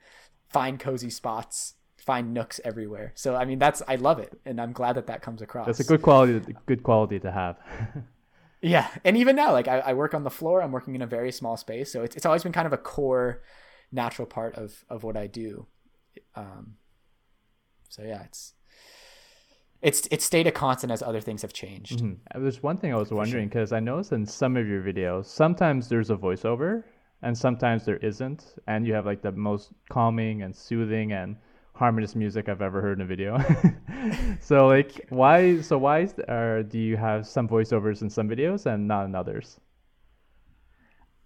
[0.49, 1.75] find cozy spots,
[2.11, 3.13] find nooks everywhere.
[3.15, 5.65] So I mean, that's I love it, and I'm glad that that comes across.
[5.65, 6.55] That's a good quality.
[6.65, 7.55] Good quality to have.
[8.61, 10.61] yeah, and even now, like I, I work on the floor.
[10.61, 12.77] I'm working in a very small space, so it's it's always been kind of a
[12.77, 13.43] core,
[13.93, 15.67] natural part of of what I do.
[16.35, 16.75] Um,
[17.87, 18.55] so yeah, it's
[19.81, 21.99] it's it's stayed a constant as other things have changed.
[21.99, 22.43] Mm-hmm.
[22.43, 23.77] There's one thing I was wondering because sure.
[23.77, 26.83] I noticed in some of your videos, sometimes there's a voiceover
[27.21, 31.37] and sometimes there isn't, and you have like the most calming and soothing and
[31.73, 33.39] harmonious music I've ever heard in a video.
[34.39, 38.65] so like why so why is, or do you have some voiceovers in some videos
[38.65, 39.59] and not in others?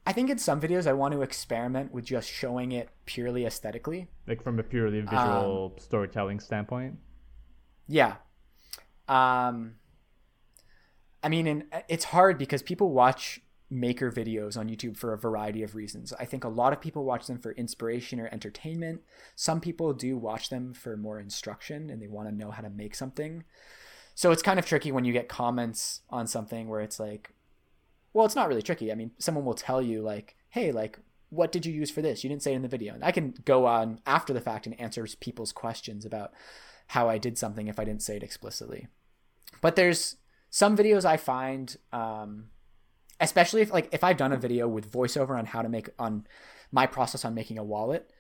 [0.08, 4.08] I think in some videos I want to experiment with just showing it purely aesthetically.
[4.28, 7.00] Like from a purely visual um, storytelling standpoint?
[7.88, 8.16] Yeah.
[9.08, 9.76] Um
[11.24, 15.64] I mean and it's hard because people watch maker videos on YouTube for a variety
[15.64, 16.14] of reasons.
[16.20, 19.02] I think a lot of people watch them for inspiration or entertainment.
[19.36, 22.70] Some people do watch them for more instruction and they want to know how to
[22.70, 23.44] make something.
[24.14, 27.34] So it's kind of tricky when you get comments on something where it's like,
[28.14, 28.92] well, it's not really tricky.
[28.92, 30.98] I mean, someone will tell you like, "Hey, like
[31.30, 32.24] what did you use for this?
[32.24, 34.66] You didn't say it in the video." And I can go on after the fact
[34.66, 36.32] and answer people's questions about
[36.88, 38.88] how I did something if I didn't say it explicitly.
[39.60, 40.16] But there's
[40.50, 42.46] some videos I find um,
[43.20, 46.26] especially if like if I've done a video with voiceover on how to make on
[46.72, 48.12] my process on making a wallet,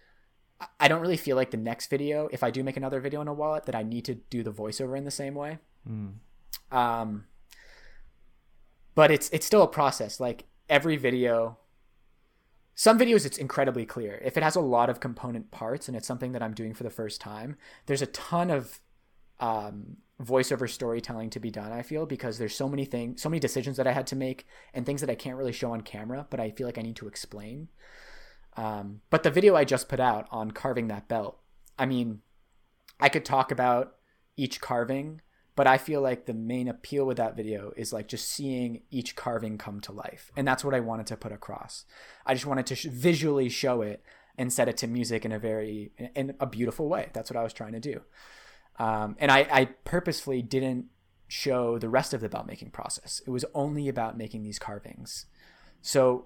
[0.79, 3.27] I don't really feel like the next video, if I do make another video on
[3.27, 5.59] a wallet, that I need to do the voiceover in the same way.
[5.89, 6.13] Mm.
[6.71, 7.25] Um,
[8.95, 10.19] but it's it's still a process.
[10.19, 11.57] Like every video,
[12.73, 14.21] some videos it's incredibly clear.
[14.23, 16.83] If it has a lot of component parts and it's something that I'm doing for
[16.83, 18.79] the first time, there's a ton of
[19.39, 21.71] um, voiceover storytelling to be done.
[21.71, 24.47] I feel because there's so many things, so many decisions that I had to make,
[24.73, 26.95] and things that I can't really show on camera, but I feel like I need
[26.97, 27.69] to explain.
[28.55, 31.39] Um, but the video I just put out on carving that belt,
[31.77, 32.21] I mean,
[32.99, 33.95] I could talk about
[34.37, 35.21] each carving,
[35.55, 39.15] but I feel like the main appeal with that video is like just seeing each
[39.15, 40.31] carving come to life.
[40.37, 41.85] And that's what I wanted to put across.
[42.25, 44.01] I just wanted to sh- visually show it
[44.37, 47.09] and set it to music in a very, in a beautiful way.
[47.13, 48.01] That's what I was trying to do.
[48.77, 50.85] Um, and I, I purposefully didn't
[51.27, 53.21] show the rest of the belt making process.
[53.25, 55.25] It was only about making these carvings.
[55.81, 56.25] So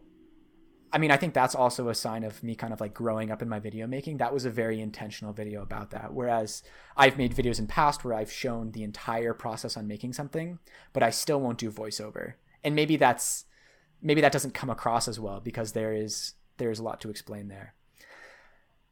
[0.91, 3.41] I mean, I think that's also a sign of me kind of like growing up
[3.41, 4.17] in my video making.
[4.17, 6.13] That was a very intentional video about that.
[6.13, 6.63] Whereas
[6.97, 10.57] I've made videos in past where I've shown the entire process on making something,
[10.93, 12.33] but I still won't do voiceover.
[12.63, 13.45] And maybe that's
[14.01, 17.49] maybe that doesn't come across as well because there is there's a lot to explain
[17.49, 17.75] there.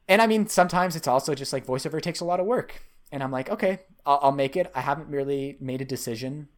[0.06, 2.82] And I mean, sometimes it's also just like voiceover takes a lot of work.
[3.10, 4.70] And I'm like, okay, I'll, I'll make it.
[4.74, 6.48] I haven't really made a decision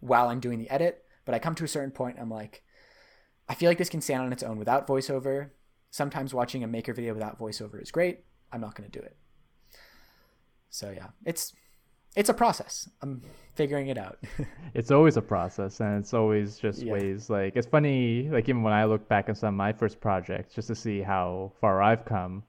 [0.00, 2.18] while I'm doing the edit, but I come to a certain point.
[2.20, 2.62] I'm like,
[3.48, 5.50] I feel like this can stand on its own without voiceover.
[5.90, 8.20] Sometimes watching a maker video without voiceover is great.
[8.52, 9.16] I'm not going to do it.
[10.70, 11.52] So yeah, it's
[12.16, 12.88] it's a process.
[13.02, 13.22] I'm
[13.54, 14.18] figuring it out.
[14.74, 16.92] it's always a process, and it's always just yeah.
[16.92, 18.28] ways like it's funny.
[18.30, 21.02] Like even when I look back on some of my first projects, just to see
[21.02, 22.44] how far I've come,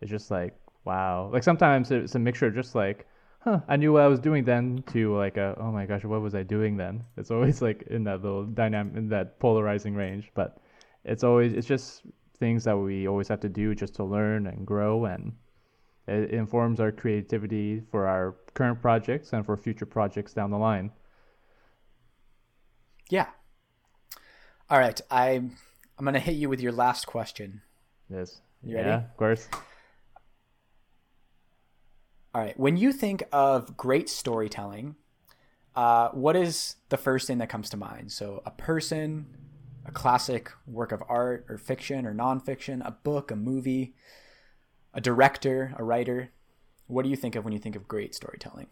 [0.00, 1.30] it's just like wow.
[1.32, 3.06] Like sometimes it's a mixture of just like
[3.44, 6.22] huh, I knew what I was doing then to like a, oh my gosh, what
[6.22, 7.04] was I doing then?
[7.16, 10.30] It's always like in that little dynamic, in that polarizing range.
[10.34, 10.58] But
[11.04, 12.02] it's always, it's just
[12.38, 15.04] things that we always have to do just to learn and grow.
[15.04, 15.34] And
[16.08, 20.90] it informs our creativity for our current projects and for future projects down the line.
[23.10, 23.26] Yeah.
[24.70, 24.98] All right.
[25.10, 27.60] I, I'm going to hit you with your last question.
[28.08, 28.40] Yes.
[28.62, 28.88] You ready?
[28.88, 29.48] Yeah, of course.
[32.34, 32.58] All right.
[32.58, 34.96] When you think of great storytelling,
[35.76, 38.10] uh, what is the first thing that comes to mind?
[38.10, 39.26] So, a person,
[39.86, 43.94] a classic work of art or fiction or nonfiction, a book, a movie,
[44.92, 46.32] a director, a writer.
[46.88, 48.66] What do you think of when you think of great storytelling?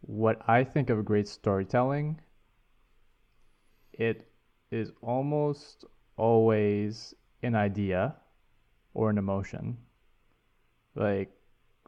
[0.00, 2.20] What I think of great storytelling,
[3.92, 4.30] it
[4.70, 5.84] is almost
[6.16, 8.16] always an idea
[8.94, 9.76] or an emotion
[10.94, 11.30] like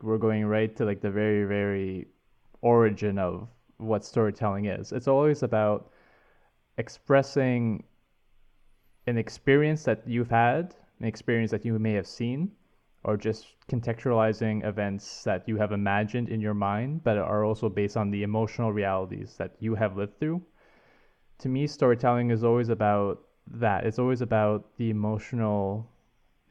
[0.02, 2.06] we're going right to like the very very
[2.60, 4.92] origin of what storytelling is.
[4.92, 5.90] It's always about
[6.78, 7.84] expressing
[9.06, 12.52] an experience that you've had, an experience that you may have seen,
[13.04, 17.96] or just contextualizing events that you have imagined in your mind, but are also based
[17.96, 20.40] on the emotional realities that you have lived through.
[21.38, 23.84] To me, storytelling is always about that.
[23.84, 25.90] It's always about the emotional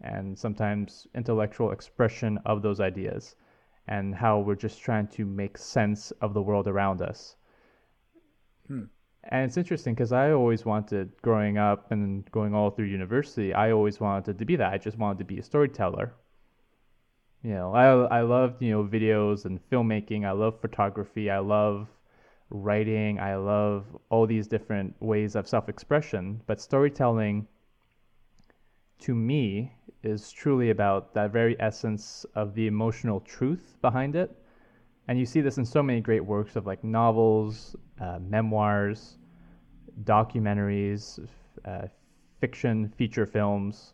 [0.03, 3.35] and sometimes intellectual expression of those ideas
[3.87, 7.35] and how we're just trying to make sense of the world around us.
[8.67, 8.83] Hmm.
[9.23, 13.71] And it's interesting because I always wanted, growing up and going all through university, I
[13.71, 14.73] always wanted to be that.
[14.73, 16.13] I just wanted to be a storyteller.
[17.43, 20.25] You know, I I loved you know videos and filmmaking.
[20.25, 21.29] I love photography.
[21.29, 21.87] I love
[22.51, 23.19] writing.
[23.19, 26.41] I love all these different ways of self-expression.
[26.45, 27.47] But storytelling,
[29.01, 34.35] to me, is truly about that very essence of the emotional truth behind it.
[35.07, 39.17] And you see this in so many great works of like novels, uh, memoirs,
[40.03, 41.19] documentaries,
[41.65, 41.87] uh,
[42.39, 43.93] fiction, feature films,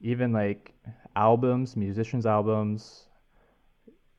[0.00, 0.74] even like
[1.16, 3.08] albums, musicians' albums,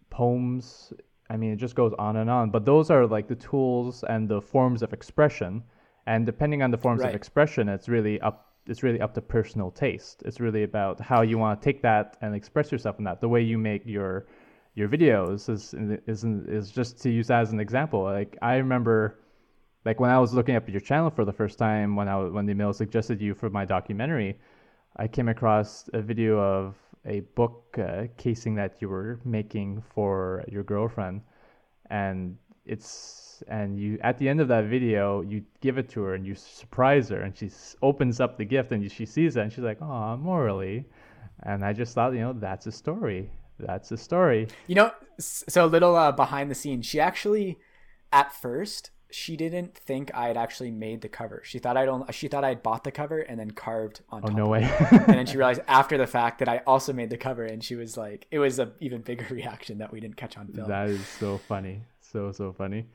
[0.10, 0.94] poems.
[1.30, 2.52] I mean, it just goes on and on.
[2.52, 5.64] But those are like the tools and the forms of expression.
[6.06, 7.10] And depending on the forms right.
[7.10, 10.24] of expression, it's really up it's really up to personal taste.
[10.26, 13.22] It's really about how you want to take that and express yourself in that.
[13.22, 14.28] The way you make your
[14.76, 15.74] your videos is
[16.08, 18.04] is is just to use that as an example.
[18.04, 19.20] Like I remember,
[19.86, 22.46] like when I was looking up your channel for the first time, when I when
[22.46, 24.40] the email suggested you for my documentary,
[24.96, 30.44] I came across a video of a book uh, casing that you were making for
[30.48, 31.22] your girlfriend,
[31.90, 36.16] and it's and you at the end of that video you give it to her
[36.16, 37.50] and you surprise her and she
[37.82, 40.86] opens up the gift and she sees it and she's like oh Morley
[41.44, 43.30] and i just thought you know that's a story
[43.60, 47.58] that's a story you know so a little uh, behind the scenes she actually
[48.12, 51.42] at first she didn't think I had actually made the cover.
[51.46, 54.30] She thought I'd only, she thought I'd bought the cover and then carved on Oh
[54.30, 54.64] no way.
[54.92, 57.76] and then she realized after the fact that I also made the cover, and she
[57.76, 60.68] was like, it was a even bigger reaction that we didn't catch on film.
[60.68, 61.82] that is so funny.
[62.02, 62.86] So so funny.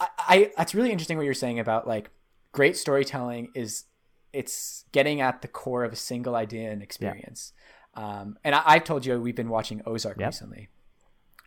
[0.00, 2.10] I, I that's really interesting what you're saying about like
[2.52, 3.84] great storytelling is
[4.32, 7.52] it's getting at the core of a single idea and experience.
[7.94, 10.28] Um, and I, I've told you we've been watching Ozark Yep.
[10.28, 10.68] recently,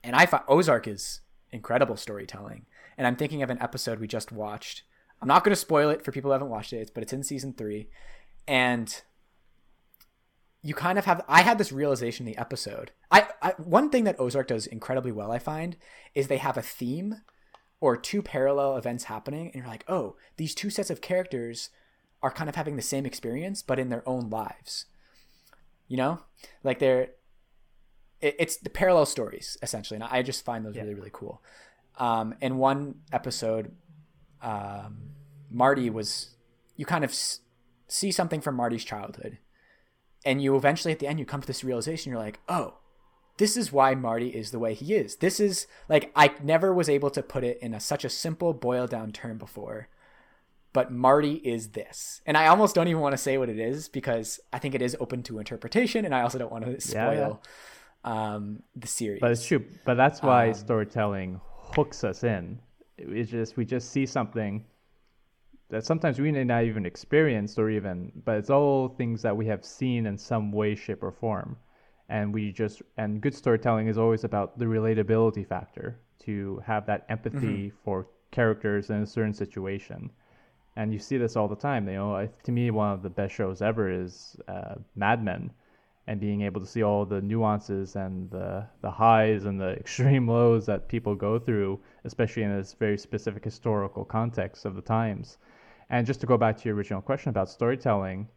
[0.04, 2.66] and I thought Ozark is incredible storytelling.
[2.98, 4.84] And I'm thinking of an episode we just watched.
[5.22, 7.24] I'm not going to spoil it for people who haven't watched it, but it's in
[7.24, 7.88] season three,
[8.48, 9.02] and
[10.62, 11.24] you kind of have.
[11.28, 12.92] I had this realization in the episode.
[13.10, 15.78] I, I one thing that Ozark does incredibly well, I find,
[16.14, 17.22] is they have a theme
[17.84, 21.70] or two parallel events happening and you're like oh these two sets of characters
[22.22, 24.86] are kind of having the same experience but in their own lives.
[25.90, 26.20] You know?
[26.64, 27.10] Like they're
[28.22, 30.84] it, it's the parallel stories essentially and i just find those Yeah.
[30.84, 31.42] really really cool.
[32.00, 32.82] Um, in one
[33.12, 33.66] episode
[34.42, 35.10] um,
[35.52, 36.30] marty was
[36.78, 37.42] you kind of s-
[37.88, 39.38] see something from marty's childhood
[40.26, 42.76] and you eventually at the end you come to this realization you're like oh
[43.38, 45.18] this is why Marty is the way he is.
[45.18, 48.54] This is like I never was able to put it in a, such a simple
[48.54, 49.88] boiled down term before.
[50.72, 52.22] But Marty is this.
[52.26, 54.82] And I almost don't even want to say what it is because I think it
[54.82, 56.80] is open to interpretation and I also don't want to Yeah, yeah.
[56.80, 57.42] spoil
[58.04, 59.22] um the series.
[59.22, 59.64] But it's true.
[59.86, 61.40] But that's why Um, storytelling
[61.76, 62.60] hooks us in.
[62.98, 64.66] It's just we just see something
[65.70, 69.48] that sometimes we may not even experience or even, but it's all things that we
[69.48, 71.58] have seen in some way, shape, or form.
[72.10, 77.06] And we just and good storytelling is always about the relatability factor to have that
[77.10, 80.12] empathy for characters in a certain situation.
[80.76, 81.88] And you see this all the time.
[81.88, 85.52] You know, I, to me, one of the best shows ever is uh, Mad Men,
[86.08, 90.28] and being able to see all the nuances and the the highs and the extreme
[90.28, 95.38] lows that people go through, especially in this very specific historical context of the times.
[95.90, 98.28] And just to go back to your original question about storytelling,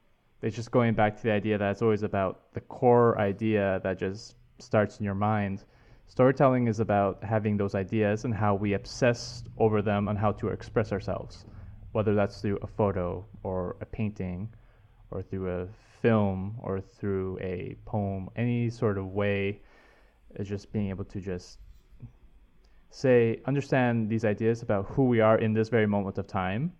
[0.42, 3.98] it's just going back to the idea that it's always about the core idea that
[3.98, 5.64] just starts in your mind.
[6.08, 10.48] Storytelling is about having those ideas and how we obsess over them and how to
[10.48, 11.44] express ourselves,
[11.92, 14.48] whether that's through a photo or a painting
[15.10, 15.66] or through a
[16.00, 19.60] film or through a poem, any sort of way,
[20.36, 21.58] is just being able to just
[22.90, 26.72] say, understand these ideas about who we are in this very moment of time,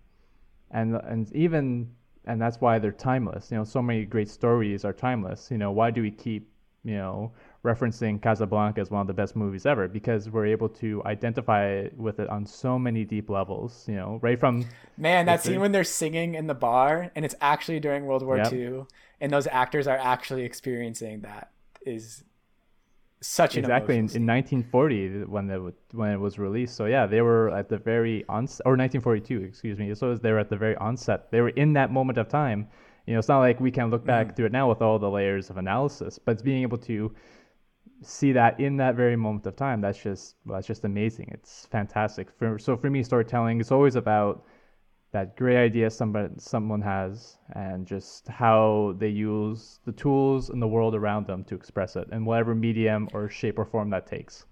[0.71, 1.89] and and even
[2.27, 3.49] and that's why they're timeless.
[3.49, 5.49] You know, so many great stories are timeless.
[5.49, 6.49] You know, why do we keep
[6.83, 7.31] you know
[7.63, 9.87] referencing Casablanca as one of the best movies ever?
[9.87, 13.85] Because we're able to identify with it on so many deep levels.
[13.87, 14.65] You know, right from
[14.97, 18.37] Man, that scene when they're singing in the bar and it's actually during World War
[18.37, 18.53] Yep.
[18.53, 18.85] II
[19.21, 21.51] and those actors are actually experiencing that
[21.85, 22.23] is
[23.21, 26.75] such an exactly in, in 1940 when when it was released.
[26.75, 29.93] So yeah, they were at the very onset, or 1942, excuse me.
[29.95, 31.31] So they were at the very onset.
[31.31, 32.67] They were in that moment of time.
[33.05, 34.35] You know, it's not like we can look back mm-hmm.
[34.35, 37.13] through it now with all the layers of analysis, but it's being able to
[38.01, 39.81] see that in that very moment of time.
[39.81, 41.29] That's just well, that's just amazing.
[41.31, 42.27] It's fantastic.
[42.37, 44.43] For, so for me, storytelling is always about
[45.11, 50.67] that great idea somebody someone has and just how they use the tools in the
[50.67, 54.45] world around them to express it in whatever medium or shape or form that takes.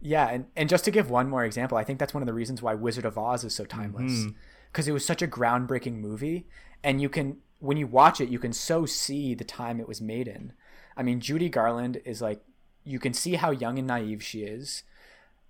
[0.00, 2.32] Yeah, and, and just to give one more example, I think that's one of the
[2.32, 4.12] reasons why Wizard of Oz is so timeless.
[4.12, 4.30] Mm-hmm.
[4.70, 6.46] Because it was such a groundbreaking movie,
[6.82, 10.00] and you can when you watch it, you can so see the time it was
[10.00, 10.52] made in.
[10.96, 12.42] I mean, Judy Garland is like
[12.84, 14.82] you can see how young and naive she is.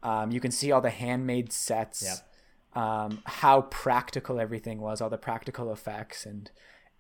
[0.03, 2.32] Um, you can see all the handmade sets, Yep.
[2.75, 6.51] Um, how practical everything was, all the practical effects, and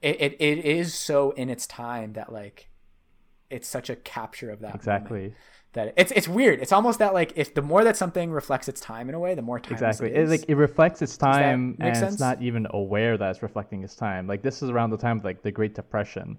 [0.01, 2.69] it, it, it is so in its time that like
[3.51, 5.35] it's such a capture of that Exactly.
[5.75, 6.61] that it's it's weird.
[6.61, 9.35] It's almost that like if the more that something reflects its time in a way,
[9.35, 10.11] the more timeless Exactly.
[10.11, 10.31] it It, is.
[10.31, 12.15] like it reflects its time and sense?
[12.15, 14.27] it's not even aware that it's reflecting its time.
[14.27, 16.39] Like this is around the time of like the Great Depression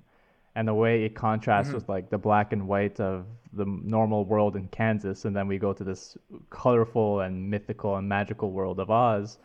[0.56, 1.78] and the way it contrasts Mm-hmm.
[1.78, 5.58] with like the black and white of the normal world in Kansas and then we
[5.58, 6.18] go to this
[6.50, 9.38] colorful and mythical and magical world of Oz.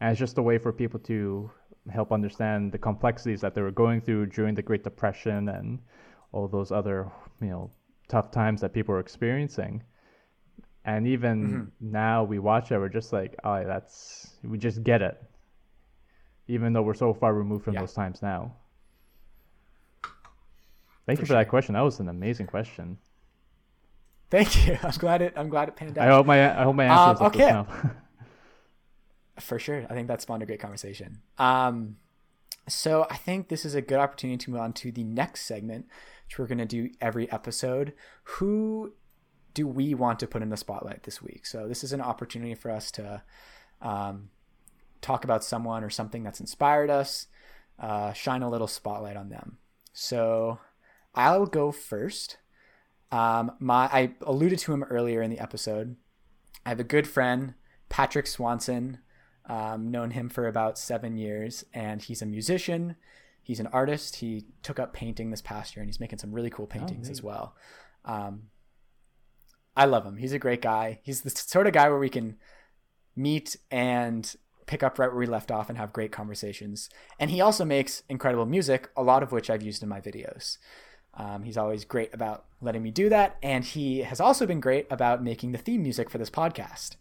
[0.00, 1.50] And it's just a way for people to
[1.90, 5.78] help understand the complexities that they were going through during the Great Depression and
[6.32, 7.10] all those other,
[7.40, 7.70] you know,
[8.08, 9.82] tough times that people were experiencing.
[10.84, 11.90] And even Mm-hmm.
[11.92, 15.16] now we watch it, we're just like, oh, that's, we just get it.
[16.48, 17.80] Even though we're so far removed from Yeah.
[17.80, 18.54] those times now.
[21.06, 21.74] Thank For you for that question.
[21.74, 22.98] That was an amazing question.
[24.30, 24.78] Thank you.
[24.82, 25.34] I'm glad it.
[25.36, 26.08] I'm glad it panned out.
[26.08, 27.90] I hope my I hope my answer Um, is up to okay.
[29.40, 29.84] For sure.
[29.90, 31.20] I think that spawned a great conversation.
[31.38, 31.96] Um,
[32.68, 35.86] so I think this is a good opportunity to move on to the next segment,
[36.26, 37.92] which we're going to do every episode.
[38.24, 38.94] Who
[39.52, 41.46] do we want to put in the spotlight this week?
[41.46, 43.22] So this is an opportunity for us to
[43.82, 44.30] um,
[45.00, 47.26] talk about someone or something that's inspired us,
[47.78, 49.58] uh, shine a little spotlight on them.
[49.92, 50.58] So
[51.14, 52.38] I'll go first.
[53.10, 55.96] Um, my I alluded to him earlier in the episode.
[56.66, 57.54] I have a good friend,
[57.88, 58.98] Patrick Swanson.
[59.46, 62.96] Um, known him for about seven years, and he's a musician.
[63.42, 64.16] He's an artist.
[64.16, 67.12] He took up painting this past year, and he's making some really cool paintings oh,
[67.12, 67.54] as well.
[68.06, 68.44] Um,
[69.76, 70.16] I love him.
[70.16, 71.00] He's a great guy.
[71.02, 72.36] He's the sort of guy where we can
[73.14, 74.34] meet and
[74.66, 76.88] pick up right where we left off and have great conversations.
[77.18, 80.58] And he also makes incredible music, a lot of which I've used in my videos.
[81.16, 83.36] Um, he's always great about letting me do that.
[83.42, 86.96] And he has also been great about making the theme music for this podcast.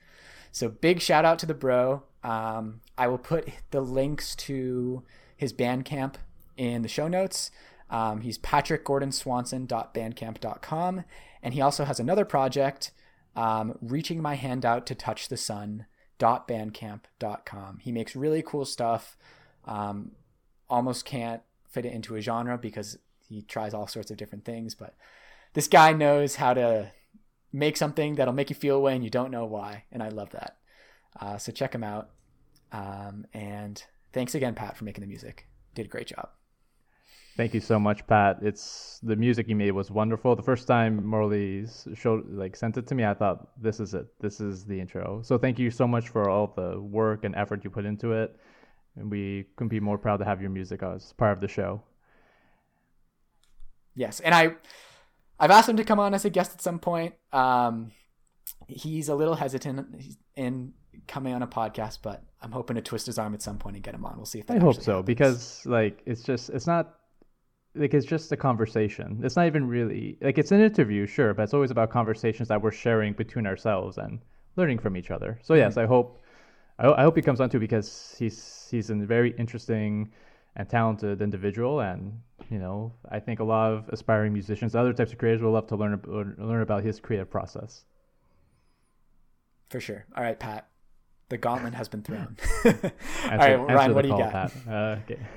[0.52, 2.04] So big shout out to the bro.
[2.24, 5.04] Um, I will put the links to
[5.36, 6.16] his Bandcamp
[6.58, 7.50] in the show notes.
[7.90, 11.04] Um, he's patrickgordonswanson.bandcamp.com.
[11.42, 12.92] And he also has another project,
[13.36, 15.86] um, Reaching My Hand Out to Touch the Sun
[16.20, 17.80] bandcamp.com.
[17.80, 19.18] He makes really cool stuff.
[19.66, 20.12] Um,
[20.70, 22.98] almost can't fit it into a genre because
[23.34, 24.96] he tries all sorts of different things, but
[25.54, 26.92] this guy knows how to
[27.52, 29.86] make something that'll make you feel a way and you don't know why.
[29.92, 30.58] And I love that.
[31.20, 32.10] Uh, so check him out.
[32.72, 33.82] Um, and
[34.12, 35.48] thanks again, Pat, for making the music.
[35.76, 36.30] Did a great job.
[37.36, 38.38] Thank you so much, Pat.
[38.44, 40.36] It's the music you made was wonderful.
[40.36, 41.66] The first time Morley
[41.96, 44.06] showed like sent it to me, I thought this is it.
[44.20, 45.22] This is the intro.
[45.24, 48.36] So thank you so much for all the work and effort you put into it.
[48.96, 51.82] And we couldn't be more proud to have your music as part of the show.
[53.96, 54.56] Yes, and I
[55.40, 57.16] I've asked him to come on as a guest at some point.
[57.32, 57.92] Um,
[58.68, 59.88] he's a little hesitant
[60.36, 60.74] in
[61.08, 63.84] coming on a podcast, but I'm hoping to twist his arm at some point and
[63.84, 64.16] get him on.
[64.18, 65.06] We'll see if I hope so happens.
[65.06, 66.96] because like it's just it's not
[67.76, 69.20] like it's just a conversation.
[69.24, 72.62] It's not even really like it's an interview, sure, but it's always about conversations that
[72.62, 74.20] we're sharing between ourselves and
[74.56, 75.40] learning from each other.
[75.42, 75.82] So yes, mm-hmm.
[75.82, 76.22] I hope
[76.80, 80.12] I, I, hope he comes on too because he's he's a very interesting
[80.56, 82.20] and talented individual, and
[82.50, 85.68] you know I think a lot of aspiring musicians, other types of creators, will love
[85.68, 86.02] to learn
[86.38, 87.86] learn about his creative process.
[89.70, 90.06] For sure.
[90.16, 90.68] All right, Pat.
[91.30, 92.38] The gauntlet has been thrown.
[92.66, 92.72] All
[93.38, 94.52] right, Ryan, what do you got?
[94.68, 95.20] Uh, okay.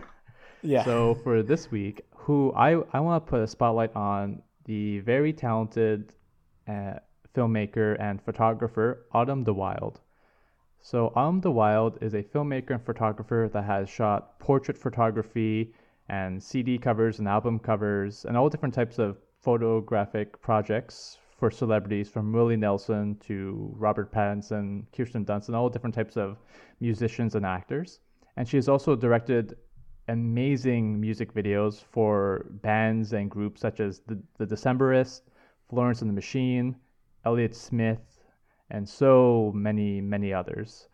[0.62, 0.84] Yeah.
[0.84, 5.32] So for this week, who I, I want to put a spotlight on the very
[5.32, 6.12] talented
[6.66, 6.94] uh,
[7.36, 10.00] filmmaker and photographer Autumn de Wilde.
[10.80, 15.72] So Autumn de Wilde is a filmmaker and photographer that has shot portrait photography
[16.08, 22.08] and CD covers and album covers and all different types of photographic projects for celebrities
[22.08, 26.38] from Willie Nelson to Robert Pattinson, Kirsten Dunst, and all different types of
[26.80, 28.00] musicians and actors.
[28.36, 29.56] And she has also directed
[30.08, 35.22] amazing music videos for bands and groups such as the, the Decemberists,
[35.68, 36.76] Florence and the Machine,
[37.24, 38.20] Elliott Smith,
[38.70, 40.88] and so many, many others.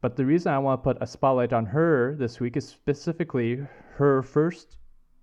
[0.00, 3.66] But the reason I want to put a spotlight on her this week is specifically
[3.94, 4.76] her first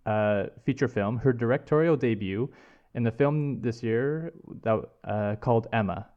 [0.06, 2.50] uh, feature film, her directorial debut
[2.94, 6.08] in the film this year that uh, called Emma.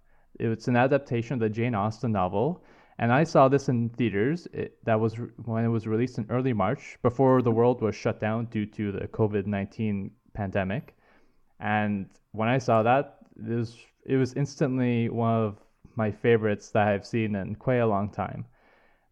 [0.40, 2.62] It's an adaptation of the Jane Austen novel
[2.98, 4.48] and I saw this in theaters.
[4.52, 8.20] It, that was when it was released in early March, before the world was shut
[8.20, 10.96] down due to the COVID nineteen pandemic.
[11.60, 15.58] And when I saw that, it was it was instantly one of
[15.98, 18.46] my favorites that I've seen in quite a long time.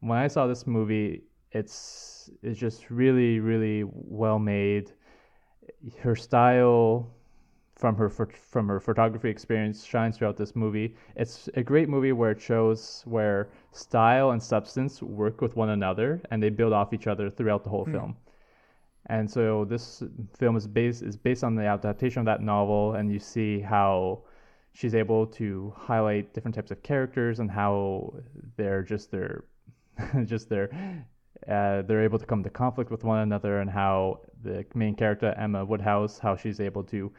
[0.01, 4.93] When I saw this movie, it's it's just really really well made.
[6.01, 7.11] Her style
[7.74, 10.95] from her from her photography experience shines throughout this movie.
[11.16, 16.22] It's a great movie where it shows where style and substance work with one another
[16.30, 17.93] and they build off each other throughout the whole mm.
[17.93, 18.16] film.
[19.09, 20.03] And so this
[20.39, 24.22] film is based is based on the adaptation of that novel, and you see how
[24.77, 28.14] she's able to highlight different types of characters and how
[28.57, 29.45] they're just their
[30.27, 30.68] just their
[31.49, 35.35] uh, they're able to come to conflict with one another, and how the main character
[35.39, 37.12] Emma Woodhouse, how she's able to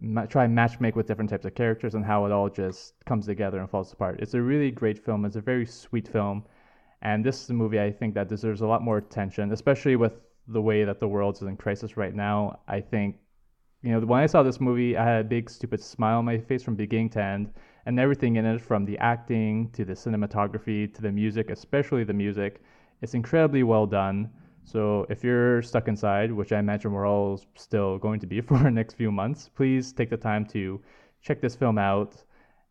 [0.00, 2.94] ma- try and match make with different types of characters and how it all just
[3.06, 4.20] comes together and falls apart.
[4.20, 5.24] It's a really great film.
[5.24, 6.44] It's a very sweet film,
[7.02, 10.12] and this is a movie I think that deserves a lot more attention, especially with
[10.48, 12.60] the way that the world is in crisis right now.
[12.68, 13.16] I think,
[13.82, 16.38] you know, when I saw this movie, I had a big stupid smile on my
[16.38, 17.52] face from beginning to end,
[17.86, 22.12] and everything in it, from the acting to the cinematography to the music, especially the
[22.12, 22.62] music,
[23.00, 24.30] it's incredibly well done.
[24.64, 28.58] So if you're stuck inside, which I imagine we're all still going to be for
[28.58, 30.80] the next few months, please take the time to
[31.20, 32.22] check this film out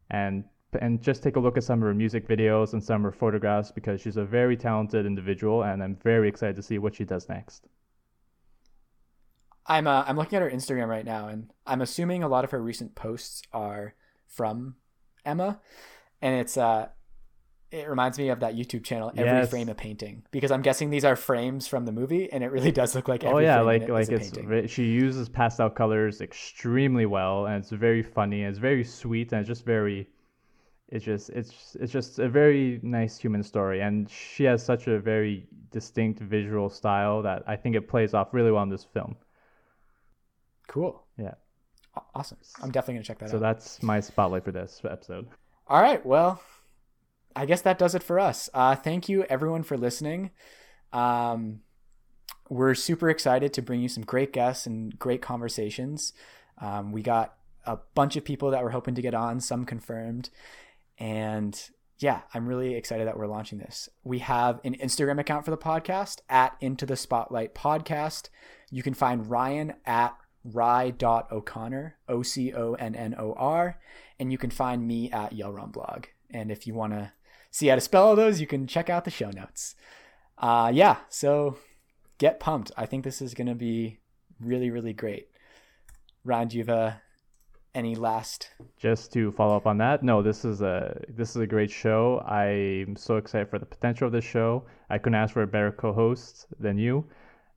[0.10, 0.46] and
[0.80, 3.18] and just take a look at some of her music videos and some of her
[3.18, 7.04] photographs because she's a very talented individual and I'm very excited to see what she
[7.04, 7.68] does next.
[9.66, 12.52] I'm uh, I'm looking at her Instagram right now and I'm assuming a lot of
[12.52, 13.96] her recent posts are
[14.28, 14.76] from
[15.26, 15.60] Emma
[16.22, 16.88] and it's uh
[17.72, 19.50] it reminds me of that YouTube channel, Every Yes.
[19.50, 22.72] Frame a Painting, because I'm guessing these are frames from the movie, and it really
[22.82, 23.24] does look like.
[23.24, 24.68] Every oh yeah, like it like it's painting.
[24.68, 29.40] she uses pastel colors extremely well, and it's very funny and it's very sweet and
[29.40, 30.08] it's just very.
[30.90, 35.00] It's just it's it's just a very nice human story, and she has such a
[35.00, 39.16] very distinct visual style that I think it plays off really well in this film.
[40.72, 41.04] Cool.
[41.18, 41.34] Yeah.
[42.16, 42.38] Awesome.
[42.62, 43.40] I'm definitely gonna check that So out.
[43.40, 45.28] So that's my spotlight for this episode.
[45.68, 46.04] All right.
[46.06, 46.42] Well,
[47.36, 48.50] I guess that does it for us.
[48.54, 50.32] Uh, thank you, everyone, for listening.
[50.94, 51.62] Um,
[52.50, 56.14] we're super excited to bring you some great guests and great conversations.
[56.58, 57.34] Um, we got
[57.66, 60.30] a bunch of people that we're hoping to get on, some confirmed.
[60.98, 61.62] And
[62.00, 63.90] yeah, I'm really excited that we're launching this.
[64.04, 68.30] We have an Instagram account for the podcast at Into the Spotlight Podcast.
[68.70, 73.78] You can find Ryan at rye.o'connor, O C O N N O R
[74.22, 76.06] and you can find me at Yellron Blog.
[76.30, 77.12] And if you want to
[77.50, 79.74] see how to spell all those, you can check out the show notes.
[80.38, 81.58] Uh, yeah, so
[82.20, 82.72] get pumped.
[82.78, 83.98] I think this is going to be
[84.40, 85.30] really, really great.
[86.24, 86.92] Ryan, do you have uh,
[87.74, 88.52] any last?
[88.78, 92.20] Just to follow up on that, no, this is a this is a great show.
[92.20, 94.66] I'm so excited for the potential of this show.
[94.92, 97.08] I couldn't ask for a better co-host than you,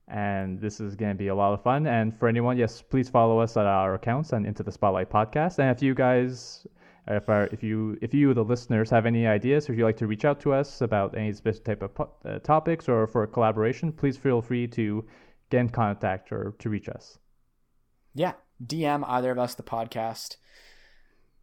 [0.07, 1.87] and this is going to be a lot of fun.
[1.87, 5.59] And for anyone, yes, please follow us at our accounts and into the Spotlight podcast.
[5.59, 6.67] And if you guys,
[7.07, 9.97] if our, if you if you the listeners have any ideas, or if you'd like
[9.97, 13.23] to reach out to us about any specific type of po- uh, topics or for
[13.23, 15.05] a collaboration, please feel free to
[15.49, 17.17] get in contact or to reach us.
[18.13, 18.33] Yeah,
[18.65, 20.37] DM either of us the podcast.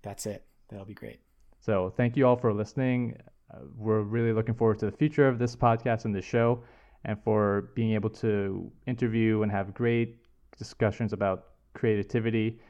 [0.03, 0.45] That's it.
[0.69, 1.21] That'll be great.
[1.61, 3.17] So thank you all for listening.
[3.53, 6.65] Uh, we're really looking forward to the future of this podcast and this show,
[7.05, 10.19] and for being able to interview and have great
[10.57, 12.61] discussions about creativity,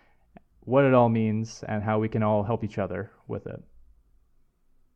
[0.60, 3.62] what it all means, and how we can all help each other with it.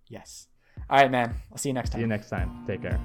[0.08, 0.48] Yes.
[0.88, 1.34] All right, man.
[1.50, 1.98] I'll see you next time.
[1.98, 2.64] See you next time.
[2.66, 3.00] Take care.